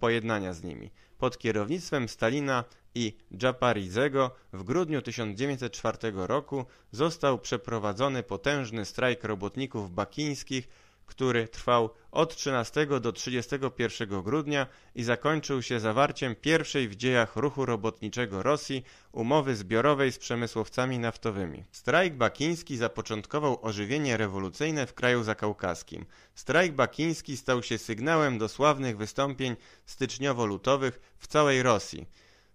[0.00, 0.90] pojednania z nimi.
[1.18, 10.68] Pod kierownictwem Stalina i Dżaparizego w grudniu 1904 roku został przeprowadzony potężny strajk robotników bakińskich,
[11.10, 17.66] który trwał od 13 do 31 grudnia i zakończył się zawarciem pierwszej w dziejach ruchu
[17.66, 21.64] robotniczego Rosji umowy zbiorowej z przemysłowcami naftowymi.
[21.72, 26.06] Strajk bakiński zapoczątkował ożywienie rewolucyjne w kraju zakaukaskim.
[26.34, 32.06] Strajk bakiński stał się sygnałem do sławnych wystąpień styczniowo-lutowych w całej Rosji.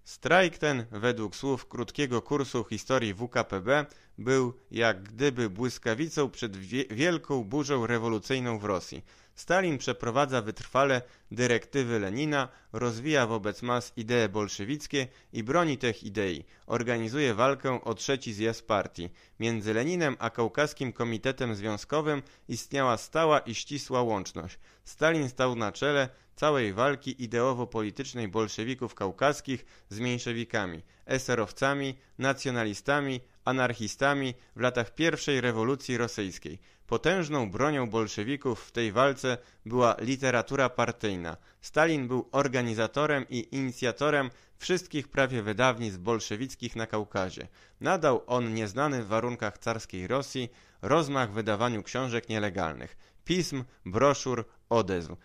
[0.06, 3.86] Strajk ten, według słów krótkiego kursu historii WKPB,
[4.18, 6.58] był jak gdyby błyskawicą przed
[6.90, 9.04] wielką burzą rewolucyjną w Rosji.
[9.36, 16.46] Stalin przeprowadza wytrwale dyrektywy Lenina, rozwija wobec mas idee bolszewickie i broni tych idei.
[16.68, 19.10] Organizuje walkę o trzeci zjazd partii.
[19.40, 24.60] Między Leninem a Kaukaskim Komitetem Związkowym istniała stała i ścisła łączność.
[24.84, 34.60] Stalin stał na czele całej walki ideowo-politycznej bolszewików kaukaskich z mniejszewikami, eserowcami, nacjonalistami, anarchistami w
[34.60, 36.60] latach pierwszej rewolucji rosyjskiej.
[36.88, 41.38] Potężną bronią bolszewików w tej walce była literatura partyjna.
[41.62, 47.48] Stalin był organizatorem i inicjatorem wszystkich prawie wydawnictw bolszewickich na Kaukazie.
[47.82, 50.50] Nadał on nieznany w warunkach carskiej Rosji
[50.82, 55.16] rozmach wydawaniu książek nielegalnych, pism, broszur, odezw.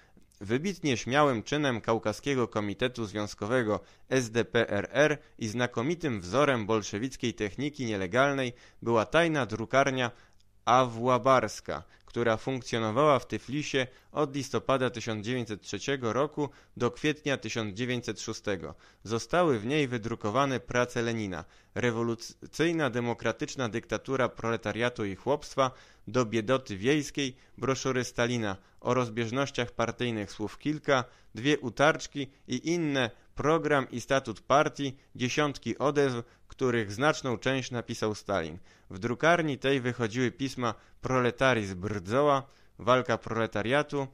[0.40, 9.46] Wybitnie śmiałym czynem Kaukaskiego Komitetu Związkowego SDPRR i znakomitym wzorem bolszewickiej techniki nielegalnej była tajna
[9.46, 10.10] drukarnia
[10.64, 18.42] Awłabarska, która funkcjonowała w Tyflisie od listopada 1903 roku do kwietnia 1906.
[19.04, 21.44] Zostały w niej wydrukowane prace Lenina,
[21.74, 25.70] rewolucyjna demokratyczna dyktatura proletariatu i chłopstwa,
[26.08, 33.86] do biedoty wiejskiej, broszury Stalina o rozbieżnościach partyjnych słów kilka, dwie utarczki i inne, program
[33.90, 38.58] i statut partii, dziesiątki odezw, których znaczną część napisał Stalin.
[38.90, 42.42] W drukarni tej wychodziły pisma Proletaris Brdzoła,
[42.78, 44.06] Walka proletariatu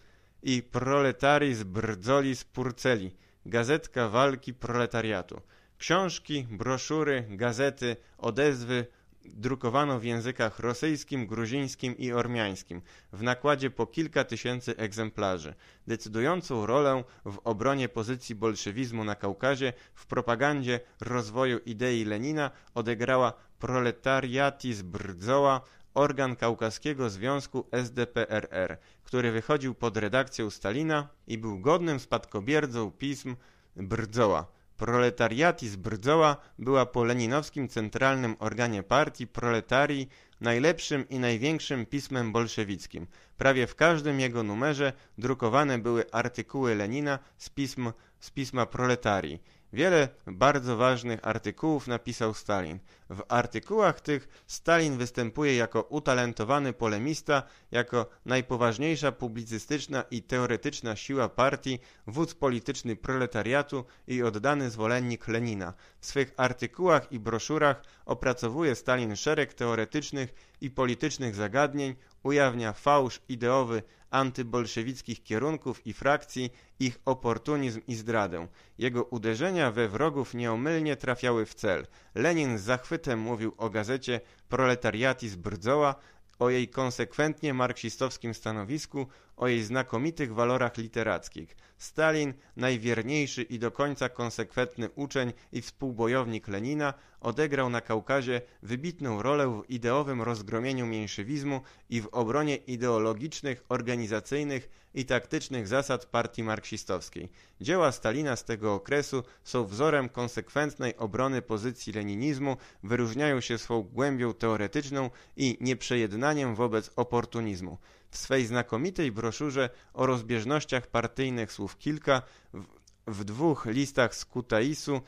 [0.42, 5.40] i Proletaris Brdzolis Purceli, Gazetka Walki Proletariatu.
[5.78, 8.86] Książki, broszury, gazety, odezwy,
[9.34, 15.54] drukowano w językach rosyjskim, gruzińskim i ormiańskim, w nakładzie po kilka tysięcy egzemplarzy.
[15.86, 24.82] Decydującą rolę w obronie pozycji bolszewizmu na Kaukazie, w propagandzie rozwoju idei Lenina odegrała Proletariatis
[24.82, 25.60] Brdzoła,
[25.94, 33.36] organ Kaukaskiego Związku SDPRR, który wychodził pod redakcją Stalina i był godnym spadkobiercą pism
[33.76, 34.55] Brdzoła.
[34.76, 40.08] Proletariatis Brdzoła była po leninowskim centralnym organie partii proletarii
[40.40, 43.06] najlepszym i największym pismem bolszewickim.
[43.36, 49.42] Prawie w każdym jego numerze drukowane były artykuły Lenina z, pism, z pisma proletarii.
[49.72, 52.78] Wiele bardzo ważnych artykułów napisał Stalin.
[53.10, 61.78] W artykułach tych Stalin występuje jako utalentowany polemista, jako najpoważniejsza publicystyczna i teoretyczna siła partii,
[62.06, 65.74] wódz polityczny proletariatu i oddany zwolennik Lenina.
[66.00, 73.82] W swych artykułach i broszurach opracowuje Stalin szereg teoretycznych i politycznych zagadnień, ujawnia fałsz ideowy
[74.16, 76.50] antybolszewickich kierunków i frakcji,
[76.80, 78.48] ich oportunizm i zdradę.
[78.78, 81.86] Jego uderzenia we wrogów nieomylnie trafiały w cel.
[82.14, 85.94] Lenin z zachwytem mówił o gazecie Proletariatis Brdzoła,
[86.38, 91.56] o jej konsekwentnie marksistowskim stanowisku, o jej znakomitych walorach literackich.
[91.78, 99.48] Stalin, najwierniejszy i do końca konsekwentny uczeń i współbojownik Lenina, odegrał na Kaukazie wybitną rolę
[99.48, 107.28] w ideowym rozgromieniu mniejszywizmu i w obronie ideologicznych, organizacyjnych i taktycznych zasad partii marksistowskiej.
[107.60, 114.34] Dzieła Stalina z tego okresu są wzorem konsekwentnej obrony pozycji leninizmu, wyróżniają się swą głębią
[114.34, 117.78] teoretyczną i nieprzejednaniem wobec oportunizmu.
[118.16, 122.22] W swej znakomitej broszurze o rozbieżnościach partyjnych słów kilka,
[122.54, 122.64] w,
[123.06, 125.00] w dwóch listach z Kutaisu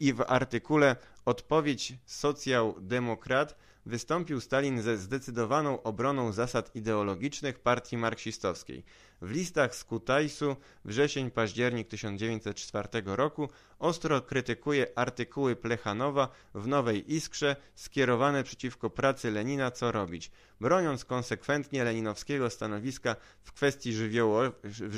[0.00, 3.56] i w artykule Odpowiedź socjaldemokrat
[3.90, 8.84] wystąpił Stalin ze zdecydowaną obroną zasad ideologicznych partii marksistowskiej.
[9.22, 13.48] W listach z Kutajsu wrzesień-październik 1904 roku
[13.78, 21.84] ostro krytykuje artykuły Plechanowa w Nowej Iskrze skierowane przeciwko pracy Lenina Co robić, broniąc konsekwentnie
[21.84, 24.42] leninowskiego stanowiska w kwestii żywioło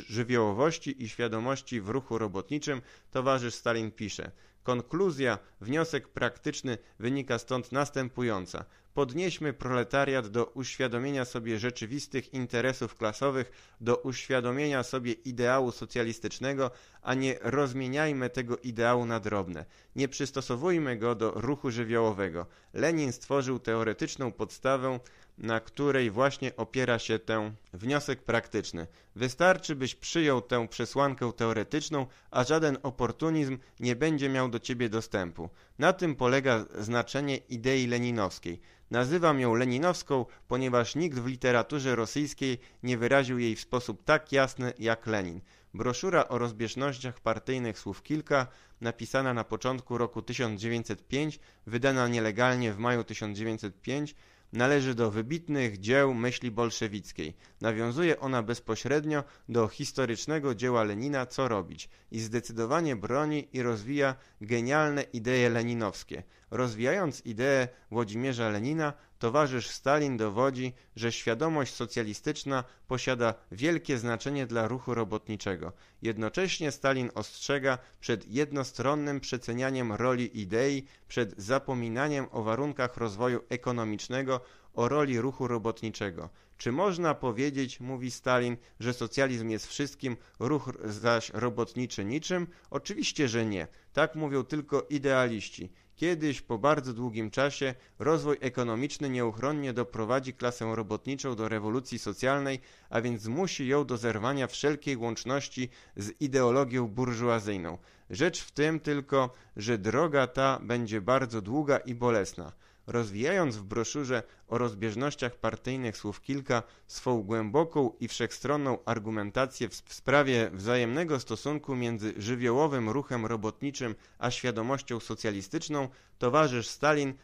[0.08, 4.30] żywiołowości i świadomości w ruchu robotniczym, towarzysz Stalin pisze–
[4.62, 8.64] Konkluzja, wniosek praktyczny wynika stąd następująca.
[8.94, 16.70] Podnieśmy proletariat do uświadomienia sobie rzeczywistych interesów klasowych, do uświadomienia sobie ideału socjalistycznego,
[17.02, 19.64] a nie rozmieniajmy tego ideału na drobne.
[19.96, 22.46] Nie przystosowujmy go do ruchu żywiołowego.
[22.74, 25.00] Lenin stworzył teoretyczną podstawę
[25.38, 28.86] na której właśnie opiera się ten wniosek praktyczny.
[29.16, 35.50] Wystarczy, byś przyjął tę przesłankę teoretyczną, a żaden oportunizm nie będzie miał do ciebie dostępu.
[35.78, 38.60] Na tym polega znaczenie idei leninowskiej.
[38.90, 44.72] Nazywam ją leninowską, ponieważ nikt w literaturze rosyjskiej nie wyraził jej w sposób tak jasny
[44.78, 45.40] jak Lenin.
[45.74, 48.46] Broszura o rozbieżnościach partyjnych słów kilka,
[48.80, 54.14] napisana na początku roku 1905, wydana nielegalnie w maju 1905,
[54.52, 57.34] należy do wybitnych dzieł myśli bolszewickiej.
[57.60, 65.02] Nawiązuje ona bezpośrednio do historycznego dzieła Lenina Co robić i zdecydowanie broni i rozwija genialne
[65.02, 66.22] idee leninowskie.
[66.52, 74.94] Rozwijając ideę Włodzimierza Lenina, towarzysz Stalin dowodzi, że świadomość socjalistyczna posiada wielkie znaczenie dla ruchu
[74.94, 75.72] robotniczego.
[76.02, 84.40] Jednocześnie Stalin ostrzega przed jednostronnym przecenianiem roli idei, przed zapominaniem o warunkach rozwoju ekonomicznego,
[84.74, 86.28] o roli ruchu robotniczego.
[86.58, 92.46] Czy można powiedzieć, mówi Stalin, że socjalizm jest wszystkim, ruch zaś robotniczy niczym?
[92.70, 93.66] Oczywiście, że nie.
[93.92, 95.72] Tak mówią tylko idealiści.
[95.96, 103.00] Kiedyś, po bardzo długim czasie, rozwój ekonomiczny nieuchronnie doprowadzi klasę robotniczą do rewolucji socjalnej, a
[103.00, 107.78] więc zmusi ją do zerwania wszelkiej łączności z ideologią burżuazyjną.
[108.10, 112.52] Rzecz w tym tylko, że droga ta będzie bardzo długa i bolesna.
[112.86, 120.50] Rozwijając w broszurze o rozbieżnościach partyjnych słów kilka swą głęboką i wszechstronną argumentację w sprawie
[120.52, 127.14] wzajemnego stosunku między żywiołowym ruchem robotniczym a świadomością socjalistyczną, towarzysz Stalin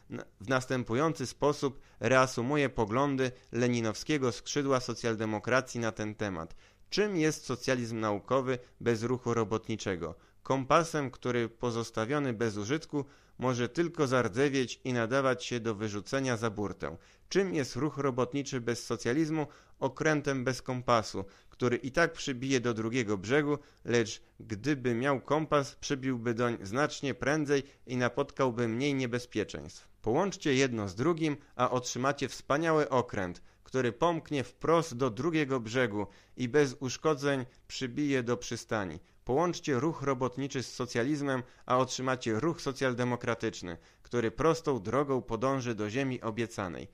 [0.40, 6.54] w następujący sposób reasumuje poglądy leninowskiego skrzydła socjaldemokracji na ten temat.
[6.90, 10.14] Czym jest socjalizm naukowy bez ruchu robotniczego?
[10.42, 13.04] Kompasem, który pozostawiony bez użytku
[13.38, 16.96] może tylko zardzewieć i nadawać się do wyrzucenia za burtę.
[17.28, 19.46] Czym jest ruch robotniczy bez socjalizmu?
[19.78, 26.34] Okrętem bez kompasu, który i tak przybije do drugiego brzegu, lecz gdyby miał kompas, przybiłby
[26.34, 29.88] doń znacznie prędzej i napotkałby mniej niebezpieczeństw.
[30.02, 36.48] Połączcie jedno z drugim, a otrzymacie wspaniały okręt, który pomknie wprost do drugiego brzegu i
[36.48, 38.98] bez uszkodzeń przybije do przystani.
[39.28, 46.20] Połączcie ruch robotniczy z socjalizmem, a otrzymacie ruch socjaldemokratyczny, który prostą drogą podąży do ziemi
[46.20, 46.88] obiecanej.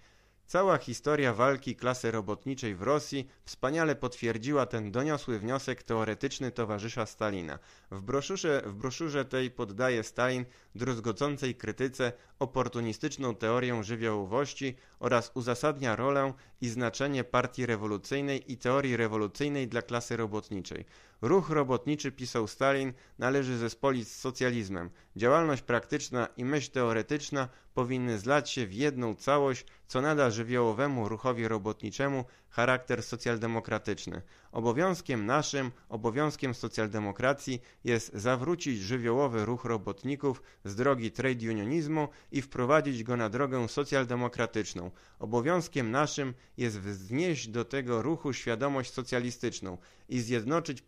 [0.46, 7.58] Cała historia walki klasy robotniczej w Rosji wspaniale potwierdziła ten doniosły wniosek teoretyczny towarzysza Stalina.
[7.90, 10.44] W broszurze, w broszurze tej poddaje Stalin
[10.74, 19.68] druzgocącej krytyce oportunistyczną teorię żywiołowości oraz uzasadnia rolę i znaczenie partii rewolucyjnej i teorii rewolucyjnej
[19.68, 20.84] dla klasy robotniczej.
[21.24, 24.90] Ruch robotniczy, pisał Stalin, należy zespolić z socjalizmem.
[25.16, 31.48] Działalność praktyczna i myśl teoretyczna powinny zlać się w jedną całość, co nada żywiołowemu ruchowi
[31.48, 34.22] robotniczemu charakter socjaldemokratyczny.
[34.52, 43.04] Obowiązkiem naszym, obowiązkiem socjaldemokracji jest zawrócić żywiołowy ruch robotników z drogi trade unionizmu i wprowadzić
[43.04, 44.90] go na drogę socjaldemokratyczną.
[45.18, 50.82] Obowiązkiem naszym jest wznieść do tego ruchu świadomość socjalistyczną i zjednoczyć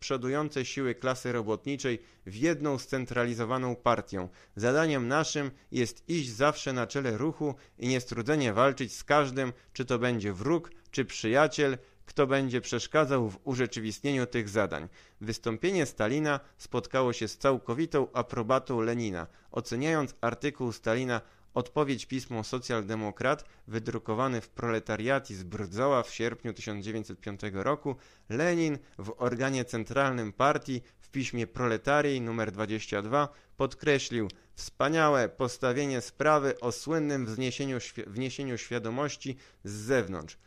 [0.62, 4.28] siły klasy robotniczej w jedną scentralizowaną partią.
[4.56, 9.98] Zadaniem naszym jest iść zawsze na czele ruchu i niestrudzenie walczyć z każdym, czy to
[9.98, 14.88] będzie wróg, czy przyjaciel, kto będzie przeszkadzał w urzeczywistnieniu tych zadań.
[15.20, 19.26] Wystąpienie Stalina spotkało się z całkowitą aprobatą Lenina.
[19.50, 21.20] Oceniając artykuł Stalina
[21.56, 27.96] Odpowiedź pismo Socjaldemokrat, wydrukowany w proletariacie z Brdzoła w sierpniu 1905 roku,
[28.28, 36.72] Lenin w organie centralnym partii w piśmie Proletarii nr 22 podkreślił wspaniałe postawienie sprawy o
[36.72, 40.38] słynnym wzniesieniu, wniesieniu świadomości z zewnątrz.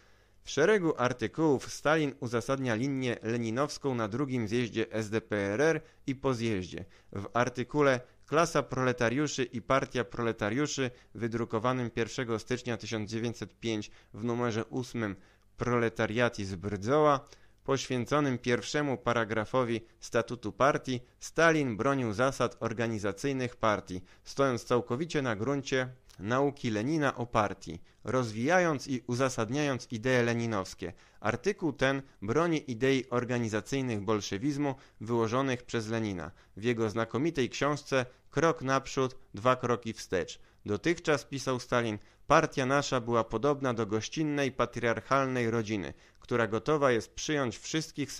[0.43, 6.85] W szeregu artykułów Stalin uzasadnia linię leninowską na drugim zjeździe SDPRR i po zjeździe.
[7.11, 15.15] W artykule Klasa proletariuszy i Partia proletariuszy wydrukowanym 1 stycznia 1905 w numerze 8
[15.57, 17.25] Proletariati z Brdzoła
[17.63, 26.69] poświęconym pierwszemu paragrafowi statutu partii, Stalin bronił zasad organizacyjnych partii, stojąc całkowicie na gruncie nauki
[26.71, 30.93] Lenina o partii, rozwijając i uzasadniając idee leninowskie.
[31.19, 39.15] Artykuł ten broni idei organizacyjnych bolszewizmu wyłożonych przez Lenina w jego znakomitej książce Krok naprzód,
[39.33, 40.39] dwa kroki wstecz.
[40.65, 47.57] Dotychczas, pisał Stalin, partia nasza była podobna do gościnnej, patriarchalnej rodziny, która gotowa jest przyjąć
[47.57, 48.11] wszystkich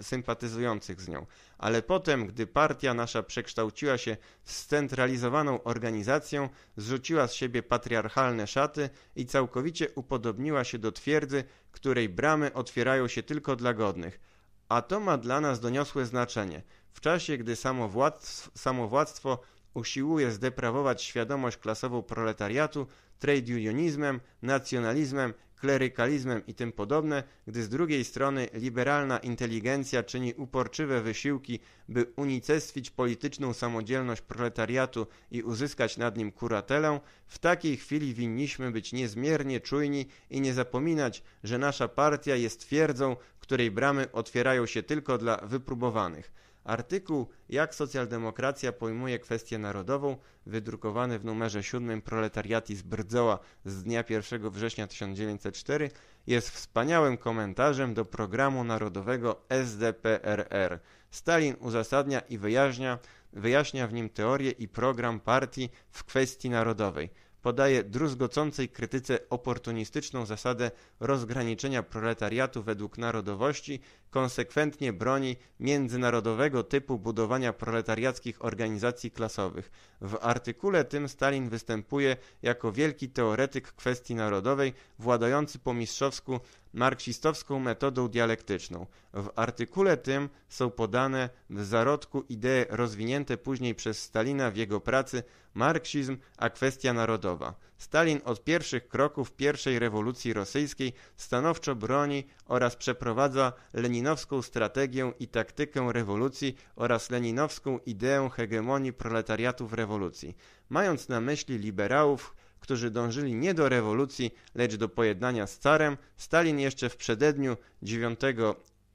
[0.00, 1.26] sympatyzujących z nią.
[1.58, 8.90] Ale potem, gdy partia nasza przekształciła się w scentralizowaną organizację, zrzuciła z siebie patriarchalne szaty
[9.16, 14.20] i całkowicie upodobniła się do twierdzy, której bramy otwierają się tylko dla godnych.
[14.68, 16.62] A to ma dla nas doniosłe znaczenie.
[16.92, 19.38] W czasie, gdy samowładztwo, samowładztwo
[19.76, 22.86] usiłuje zdeprawować świadomość klasową proletariatu
[23.18, 31.02] trade unionizmem, nacjonalizmem, klerykalizmem i tym podobne, gdy z drugiej strony liberalna inteligencja czyni uporczywe
[31.02, 38.70] wysiłki, by unicestwić polityczną samodzielność proletariatu i uzyskać nad nim kuratelę, w takiej chwili winniśmy
[38.70, 44.82] być niezmiernie czujni i nie zapominać, że nasza partia jest twierdzą, której bramy otwierają się
[44.82, 46.45] tylko dla wypróbowanych.
[46.66, 54.04] Artykuł Jak socjaldemokracja pojmuje kwestię narodową, wydrukowany w numerze 7 Proletariati z Brdzoła z dnia
[54.08, 55.90] 1 września 1904,
[56.26, 60.80] jest wspaniałym komentarzem do programu narodowego SDPRR.
[61.10, 62.98] Stalin uzasadnia i wyjaśnia,
[63.32, 67.10] wyjaśnia w nim teorię i program partii w kwestii narodowej
[67.46, 78.44] podaje druzgocącej krytyce oportunistyczną zasadę rozgraniczenia proletariatu według narodowości, konsekwentnie broni międzynarodowego typu budowania proletariackich
[78.44, 79.70] organizacji klasowych.
[80.00, 86.40] W artykule tym Stalin występuje jako wielki teoretyk kwestii narodowej, władający po mistrzowsku
[86.76, 88.86] marksistowską metodą dialektyczną.
[89.14, 95.22] W artykule tym są podane w zarodku idee rozwinięte później przez Stalina w jego pracy
[95.54, 97.54] Marksizm a kwestia narodowa.
[97.78, 105.92] Stalin od pierwszych kroków pierwszej rewolucji rosyjskiej stanowczo broni oraz przeprowadza leninowską strategię i taktykę
[105.92, 110.36] rewolucji oraz leninowską ideę hegemonii proletariatu w rewolucji.
[110.68, 112.34] Mając na myśli liberałów,
[112.66, 118.20] którzy dążyli nie do rewolucji, lecz do pojednania z carem, Stalin jeszcze w przededniu 9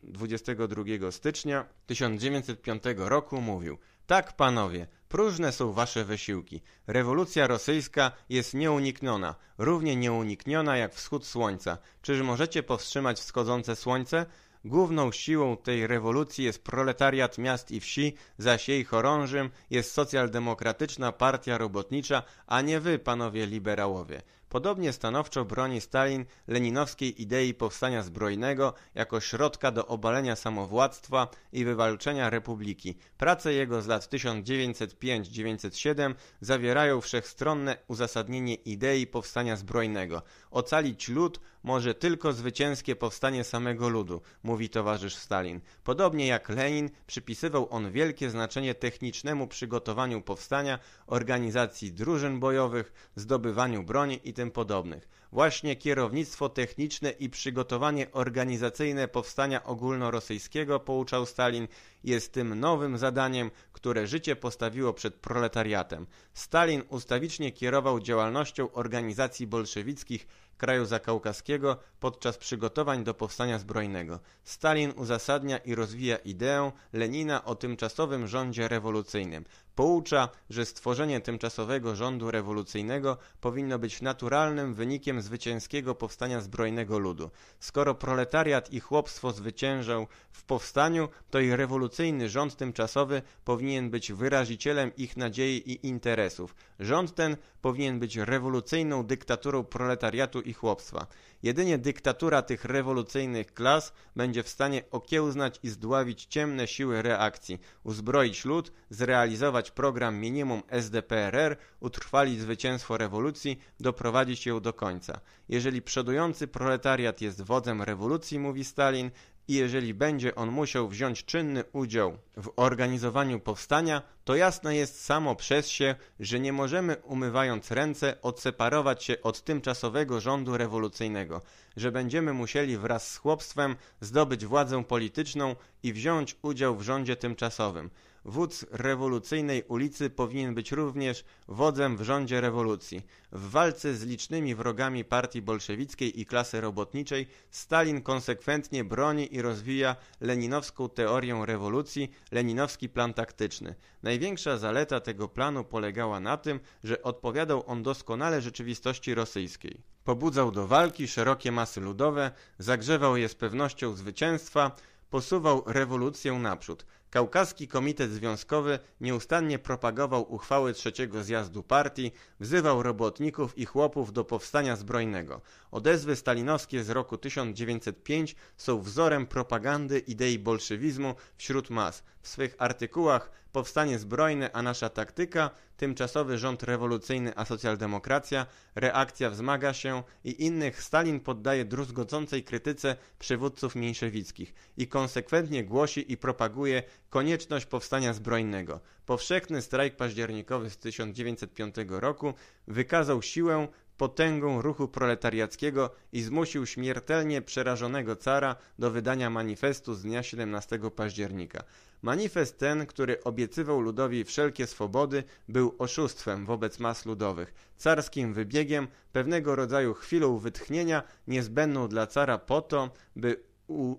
[0.04, 6.62] 22 stycznia 1905 roku mówił Tak, panowie, próżne są wasze wysiłki.
[6.88, 11.78] Rewolucja rosyjska jest nieunikniona, równie nieunikniona jak wschód słońca.
[12.02, 14.26] Czyż możecie powstrzymać wschodzące słońce?
[14.66, 21.58] Główną siłą tej rewolucji jest proletariat miast i wsi, zaś jej chorążym jest socjaldemokratyczna partia
[21.58, 24.22] robotnicza, a nie wy, panowie liberałowie.
[24.52, 32.30] Podobnie stanowczo broni Stalin leninowskiej idei powstania zbrojnego jako środka do obalenia samowładztwa i wywalczenia
[32.30, 32.98] republiki.
[33.18, 40.22] Prace jego z lat 1905-1907 zawierają wszechstronne uzasadnienie idei powstania zbrojnego.
[40.52, 45.62] Ocalić lud może tylko zwycięskie powstanie samego ludu, mówi towarzysz Stalin.
[45.84, 54.20] Podobnie jak Lenin, przypisywał on wielkie znaczenie technicznemu przygotowaniu powstania, organizacji drużyn bojowych, zdobywaniu broni
[54.24, 55.08] i tym podobnych.
[55.32, 61.68] Właśnie kierownictwo techniczne i przygotowanie organizacyjne powstania ogólnorosyjskiego, pouczał Stalin,
[62.04, 66.08] jest tym nowym zadaniem, które życie postawiło przed proletariatem.
[66.34, 70.28] Stalin ustawicznie kierował działalnością organizacji bolszewickich
[70.58, 74.20] kraju zakaukaskiego podczas przygotowań do powstania zbrojnego.
[74.44, 79.46] Stalin uzasadnia i rozwija ideę Lenina o tymczasowym rządzie rewolucyjnym.
[79.76, 87.32] Poucza, że stworzenie tymczasowego rządu rewolucyjnego powinno być naturalnym wynikiem zwycięskiego powstania zbrojnego ludu.
[87.60, 94.92] Skoro proletariat i chłopstwo zwyciężał w powstaniu, to i rewolucyjny rząd tymczasowy powinien być wyrazicielem
[94.96, 96.56] ich nadziei i interesów.
[96.80, 101.08] Rząd ten powinien być rewolucyjną dyktaturą proletariatu i chłopstwa.
[101.44, 108.46] Jedynie dyktatura tych rewolucyjnych klas będzie w stanie okiełznać i zdławić ciemne siły reakcji, uzbroić
[108.46, 115.20] lud, zrealizować program minimum SDPRR, utrwalić zwycięstwo rewolucji, doprowadzić ją do końca.
[115.50, 119.12] Jeżeli przodujący proletariat jest wodzem rewolucji, mówi Stalin,
[119.48, 125.36] i jeżeli będzie on musiał wziąć czynny udział w organizowaniu powstania, to jasne jest samo
[125.36, 131.42] przez się, że nie możemy umywając ręce odseparować się od tymczasowego rządu rewolucyjnego,
[131.78, 137.90] że będziemy musieli wraz z chłopstwem zdobyć władzę polityczną i wziąć udział w rządzie tymczasowym.
[138.26, 143.02] Wódz rewolucyjnej ulicy powinien być również wodzem w rządzie rewolucji.
[143.32, 149.96] W walce z licznymi wrogami partii bolszewickiej i klasy robotniczej Stalin konsekwentnie broni i rozwija
[150.22, 153.76] leninowską teorię rewolucji, leninowski plan taktyczny.
[154.04, 159.82] Największa zaleta tego planu polegała na tym, że odpowiadał on doskonale rzeczywistości rosyjskiej.
[160.04, 164.72] Pobudzał do walki szerokie masy ludowe, zagrzewał je z pewnością zwycięstwa,
[165.10, 166.86] posuwał rewolucję naprzód.
[167.12, 174.76] Kaukaski Komitet Związkowy nieustannie propagował uchwały trzeciego zjazdu partii, wzywał robotników i chłopów do powstania
[174.76, 175.42] zbrojnego.
[175.72, 182.04] Odezwy stalinowskie z roku 1905 są wzorem propagandy idei bolszewizmu wśród mas.
[182.22, 188.46] W swych artykułach Powstanie zbrojne, a nasza taktyka, tymczasowy rząd rewolucyjny, a socjaldemokracja,
[188.76, 196.18] reakcja wzmaga się i innych Stalin poddaje druzgocącej krytyce przywódców mniejszewickich i konsekwentnie głosi i
[196.18, 198.80] propaguje konieczność powstania zbrojnego.
[199.06, 202.34] Powszechny strajk październikowy z 1905 roku
[202.68, 203.68] wykazał siłę,
[204.02, 211.64] potęgą ruchu proletariackiego i zmusił śmiertelnie przerażonego cara do wydania manifestu z dnia 17 października.
[212.02, 219.56] Manifest ten, który obiecywał ludowi wszelkie swobody, był oszustwem wobec mas ludowych, carskim wybiegiem, pewnego
[219.56, 223.51] rodzaju chwilą wytchnienia, niezbędną dla cara po to, by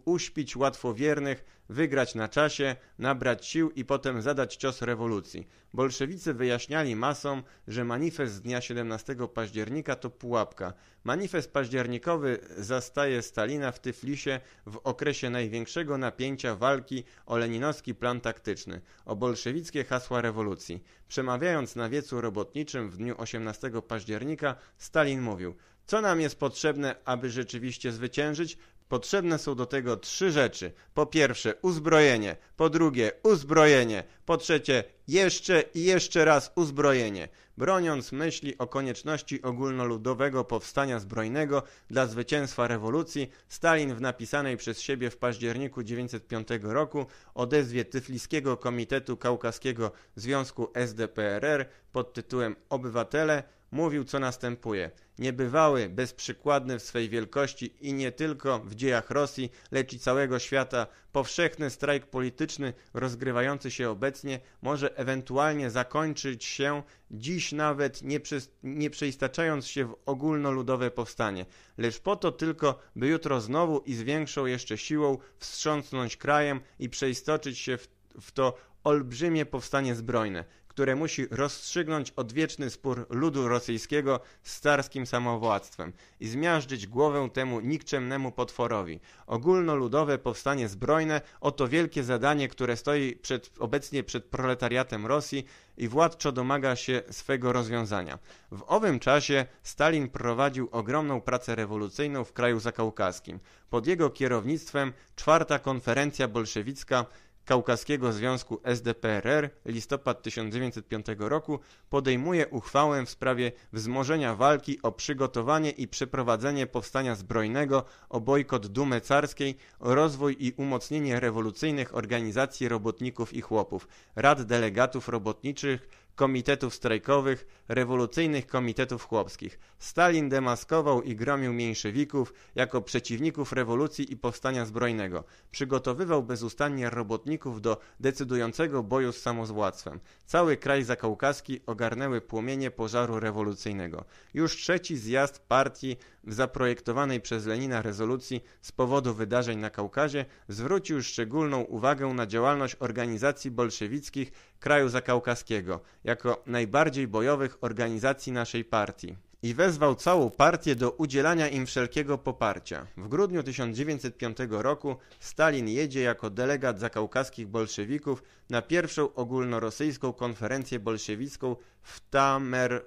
[0.04, 5.48] uśpić łatwowiernych, wygrać na czasie, nabrać sił i potem zadać cios rewolucji.
[5.74, 10.72] Bolszewicy wyjaśniali masom, że manifest z dnia 17 października to pułapka.
[11.04, 18.80] Manifest październikowy zastaje Stalina w Tyflisie w okresie największego napięcia walki o leninowski plan taktyczny,
[19.04, 20.82] o bolszewickie hasła rewolucji.
[21.08, 25.54] Przemawiając na wiecu robotniczym w dniu 18 października, Stalin mówił–
[25.86, 28.58] co nam jest potrzebne, aby rzeczywiście zwyciężyć?
[28.92, 30.72] Potrzebne są do tego trzy rzeczy.
[30.94, 37.28] Po pierwsze uzbrojenie, po drugie uzbrojenie, po trzecie jeszcze i jeszcze raz uzbrojenie.
[37.56, 45.10] Broniąc myśli o konieczności ogólnoludowego powstania zbrojnego dla zwycięstwa rewolucji, Stalin w napisanej przez siebie
[45.10, 53.42] w październiku 1905 roku odezwie Tyfliskiego Komitetu Kaukaskiego Związku SDPRR pod tytułem Obywatele
[53.72, 54.90] mówił co następuje.
[55.18, 60.86] Niebywały, bezprzykładny w swej wielkości i nie tylko w dziejach Rosji, lecz i całego świata,
[61.12, 68.20] powszechny strajk polityczny rozgrywający się obecnie może ewentualnie zakończyć się dziś nawet nie,
[68.62, 71.46] nie przeistaczając się w ogólnoludowe powstanie,
[71.78, 76.88] lecz po to tylko, by jutro znowu i z większą jeszcze siłą wstrząsnąć krajem i
[76.88, 77.88] przeistoczyć się w,
[78.20, 85.92] w to olbrzymie powstanie zbrojne, które musi rozstrzygnąć odwieczny spór ludu rosyjskiego z carskim samowładztwem
[86.20, 89.00] i zmiażdżyć głowę temu nikczemnemu potworowi.
[89.26, 95.44] Ogólnoludowe powstanie zbrojne oto wielkie zadanie, które stoi przed, obecnie przed proletariatem Rosji
[95.76, 98.18] i władczo domaga się swego rozwiązania.
[98.52, 103.40] W owym czasie Stalin prowadził ogromną pracę rewolucyjną w kraju zakaukaskim.
[103.70, 107.06] Pod jego kierownictwem czwarta konferencja bolszewicka
[107.44, 111.58] Kaukaskiego Związku SDPRR listopad 1905 roku
[111.90, 119.00] podejmuje uchwałę w sprawie wzmożenia walki o przygotowanie i przeprowadzenie powstania zbrojnego, o bojkot Dumy
[119.00, 127.46] Carskiej, o rozwój i umocnienie rewolucyjnych organizacji robotników i chłopów, rad delegatów robotniczych, komitetów strajkowych,
[127.68, 129.58] rewolucyjnych komitetów chłopskich.
[129.78, 135.24] Stalin demaskował i gromił mniejszewików jako przeciwników rewolucji i powstania zbrojnego.
[135.50, 140.00] Przygotowywał bezustannie robotników do decydującego boju z samozwładztwem.
[140.26, 144.04] Cały kraj zakaukaski ogarnęły płomienie pożaru rewolucyjnego.
[144.34, 151.02] Już trzeci zjazd partii w zaprojektowanej przez Lenina rezolucji z powodu wydarzeń na Kaukazie zwrócił
[151.02, 154.32] szczególną uwagę na działalność organizacji bolszewickich
[154.62, 161.66] kraju zakaukaskiego jako najbardziej bojowych organizacji naszej partii i wezwał całą partię do udzielania im
[161.66, 162.86] wszelkiego poparcia.
[162.96, 171.56] W grudniu 1905 roku Stalin jedzie jako delegat zakaukaskich bolszewików na pierwszą ogólnorosyjską konferencję bolszewicką
[171.82, 172.84] w, Tamer,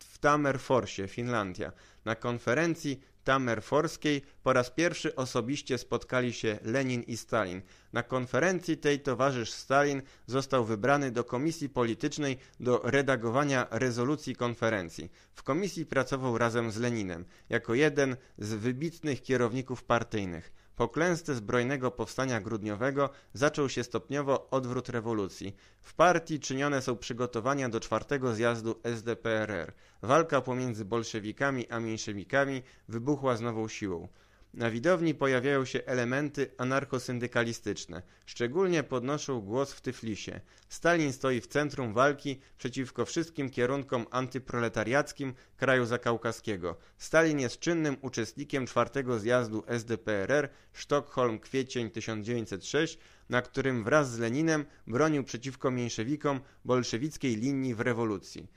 [0.00, 1.72] w Tamerforsie, Finlandia.
[2.04, 7.62] Na konferencji Tamerforskiej po raz pierwszy osobiście spotkali się Lenin i Stalin.
[7.92, 15.10] Na konferencji tej towarzysz Stalin został wybrany do komisji politycznej do redagowania rezolucji konferencji.
[15.34, 20.52] W komisji pracował razem z Leninem, jako jeden z wybitnych kierowników partyjnych.
[20.76, 25.56] Po klęsce zbrojnego powstania grudniowego zaczął się stopniowo odwrót rewolucji.
[25.82, 29.72] W partii czynione są przygotowania do czwartego zjazdu SDPRR.
[30.02, 34.08] Walka pomiędzy bolszewikami a mniejszewikami wybuchła z nową siłą.
[34.56, 38.02] Na widowni pojawiają się elementy anarchosyndykalistyczne.
[38.26, 40.40] Szczególnie podnoszą głos w Tyflisie.
[40.68, 46.76] Stalin stoi w centrum walki przeciwko wszystkim kierunkom antyproletariackim kraju zakaukaskiego.
[46.98, 52.98] Stalin jest czynnym uczestnikiem czwartego zjazdu SDPRR Sztokholm kwiecień 1906,
[53.28, 58.48] na którym wraz z Leninem bronił przeciwko mniejszewikom bolszewickiej linii w rewolucji.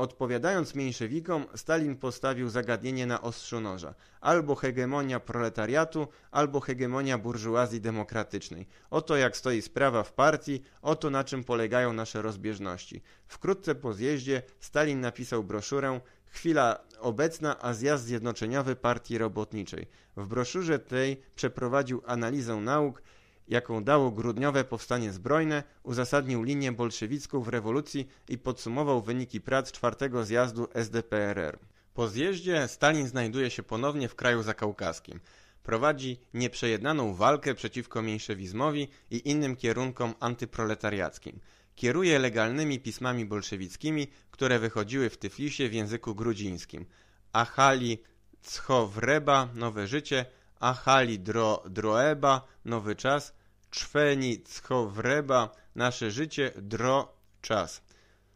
[0.00, 3.94] Odpowiadając mniejszewikom, Stalin postawił zagadnienie na ostrzu noża.
[4.20, 8.66] Albo hegemonia proletariatu, albo hegemonia burżuazji demokratycznej.
[8.90, 13.02] Oto jak stoi sprawa w partii, oto na czym polegają nasze rozbieżności.
[13.26, 19.86] Wkrótce po zjeździe Stalin napisał broszurę Chwila obecna, a zjazd zjednoczeniowy Partii Robotniczej.
[20.16, 23.02] W broszurze tej przeprowadził analizę nauk,
[23.50, 30.24] jaką dało grudniowe powstanie zbrojne, uzasadnił linię bolszewicką w rewolucji i podsumował wyniki prac czwartego
[30.24, 31.58] zjazdu SDPRR.
[31.94, 35.20] Po zjeździe Stalin znajduje się ponownie w kraju zakaukaskim.
[35.62, 41.40] Prowadzi nieprzejednaną walkę przeciwko mniejszewizmowi i innym kierunkom antyproletariackim.
[41.74, 46.86] Kieruje legalnymi pismami bolszewickimi, które wychodziły w Tyflisie w języku grudzińskim.
[47.32, 47.98] Achali
[48.42, 50.26] Cchowreba, Nowe Życie,
[50.60, 53.39] Achali Dro, Droeba, Nowy Czas,
[53.70, 54.42] czweni
[54.88, 57.82] wreba nasze życie dro czas.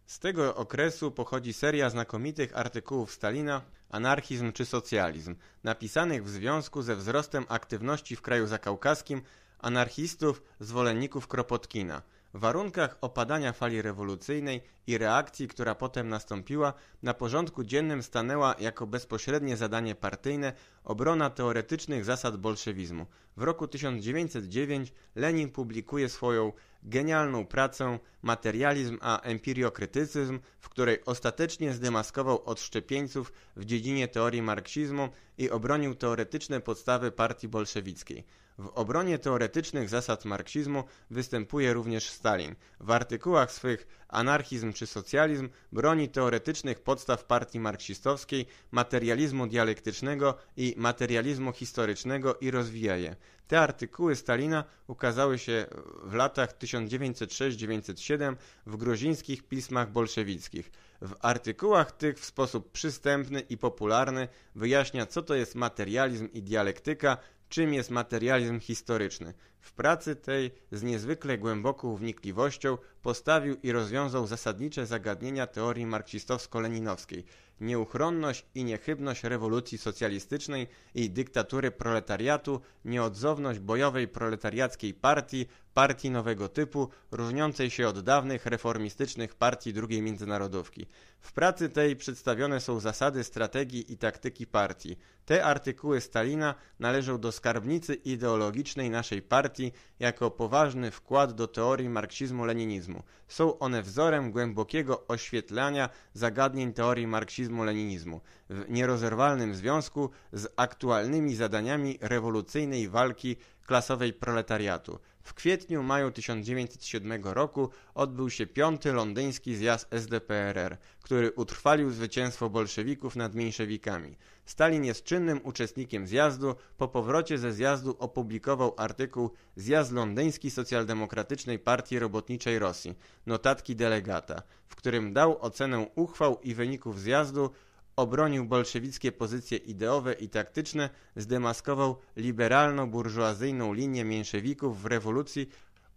[0.06, 6.96] Z tego okresu pochodzi seria znakomitych artykułów Stalina Anarchizm czy socjalizm, napisanych w związku ze
[6.96, 9.22] wzrostem aktywności w kraju zakaukaskim
[9.58, 12.02] anarchistów, zwolenników Kropotkina–
[12.34, 16.72] warunkach opadania fali rewolucyjnej i reakcji, która potem nastąpiła,
[17.02, 20.52] na porządku dziennym stanęła jako bezpośrednie zadanie partyjne
[20.84, 23.06] obrona teoretycznych zasad bolszewizmu.
[23.36, 32.44] W roku 1909 Lenin publikuje swoją genialną pracę Materializm a empiriokrytycyzm, w której ostatecznie zdemaskował
[32.44, 35.08] odszczepieńców w dziedzinie teorii marksizmu
[35.38, 38.24] i obronił teoretyczne podstawy partii bolszewickiej.
[38.58, 42.54] W obronie teoretycznych zasad marksizmu występuje również Stalin.
[42.80, 51.52] W artykułach swych Anarchizm czy socjalizm broni teoretycznych podstaw partii marksistowskiej, materializmu dialektycznego i materializmu
[51.52, 53.16] historycznego i rozwija je.
[53.48, 55.66] Te artykuły Stalina ukazały się
[56.02, 58.36] w latach 1906-1907
[58.66, 60.70] w gruzińskich pismach bolszewickich.
[61.02, 67.16] W artykułach tych w sposób przystępny i popularny wyjaśnia, co to jest materializm i dialektyka,
[67.48, 69.34] czym jest materializm historyczny.
[69.64, 77.24] W pracy tej z niezwykle głęboką wnikliwością postawił i rozwiązał zasadnicze zagadnienia teorii marksistowsko-leninowskiej,
[77.60, 86.88] nieuchronność i niechybność rewolucji socjalistycznej i dyktatury proletariatu, nieodzowność bojowej proletariackiej partii, partii nowego typu,
[87.10, 90.86] różniącej się od dawnych reformistycznych partii II międzynarodówki.
[91.20, 94.96] W pracy tej przedstawione są zasady strategii i taktyki partii.
[95.24, 99.53] Te artykuły Stalina należą do skarbnicy ideologicznej naszej partii
[100.00, 103.02] jako poważny wkład do teorii marksizmu-leninizmu.
[103.28, 112.88] Są one wzorem głębokiego oświetlania zagadnień teorii marksizmu-leninizmu w nierozerwalnym związku z aktualnymi zadaniami rewolucyjnej
[112.88, 113.36] walki
[113.66, 114.98] klasowej proletariatu.
[115.24, 123.34] W kwietniu-maju 1907 roku odbył się piąty londyński zjazd SDPRR, który utrwalił zwycięstwo bolszewików nad
[123.34, 124.16] mniejszewikami.
[124.46, 126.54] Stalin jest czynnym uczestnikiem zjazdu.
[126.76, 132.94] Po powrocie ze zjazdu opublikował artykuł Zjazd londyński Socjaldemokratycznej Partii Robotniczej Rosji,
[133.26, 137.50] notatki delegata, w którym dał ocenę uchwał i wyników zjazdu,
[137.96, 145.48] obronił bolszewickie pozycje ideowe i taktyczne, zdemaskował liberalno-burżuazyjną linię mniejszewików w rewolucji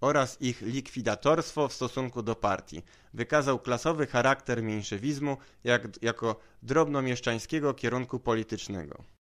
[0.01, 2.83] oraz ich likwidatorstwo w stosunku do partii.
[3.13, 9.16] Wykazał klasowy charakter mniejszewizmu jak, jako drobnomieszczańskiego kierunku politycznego.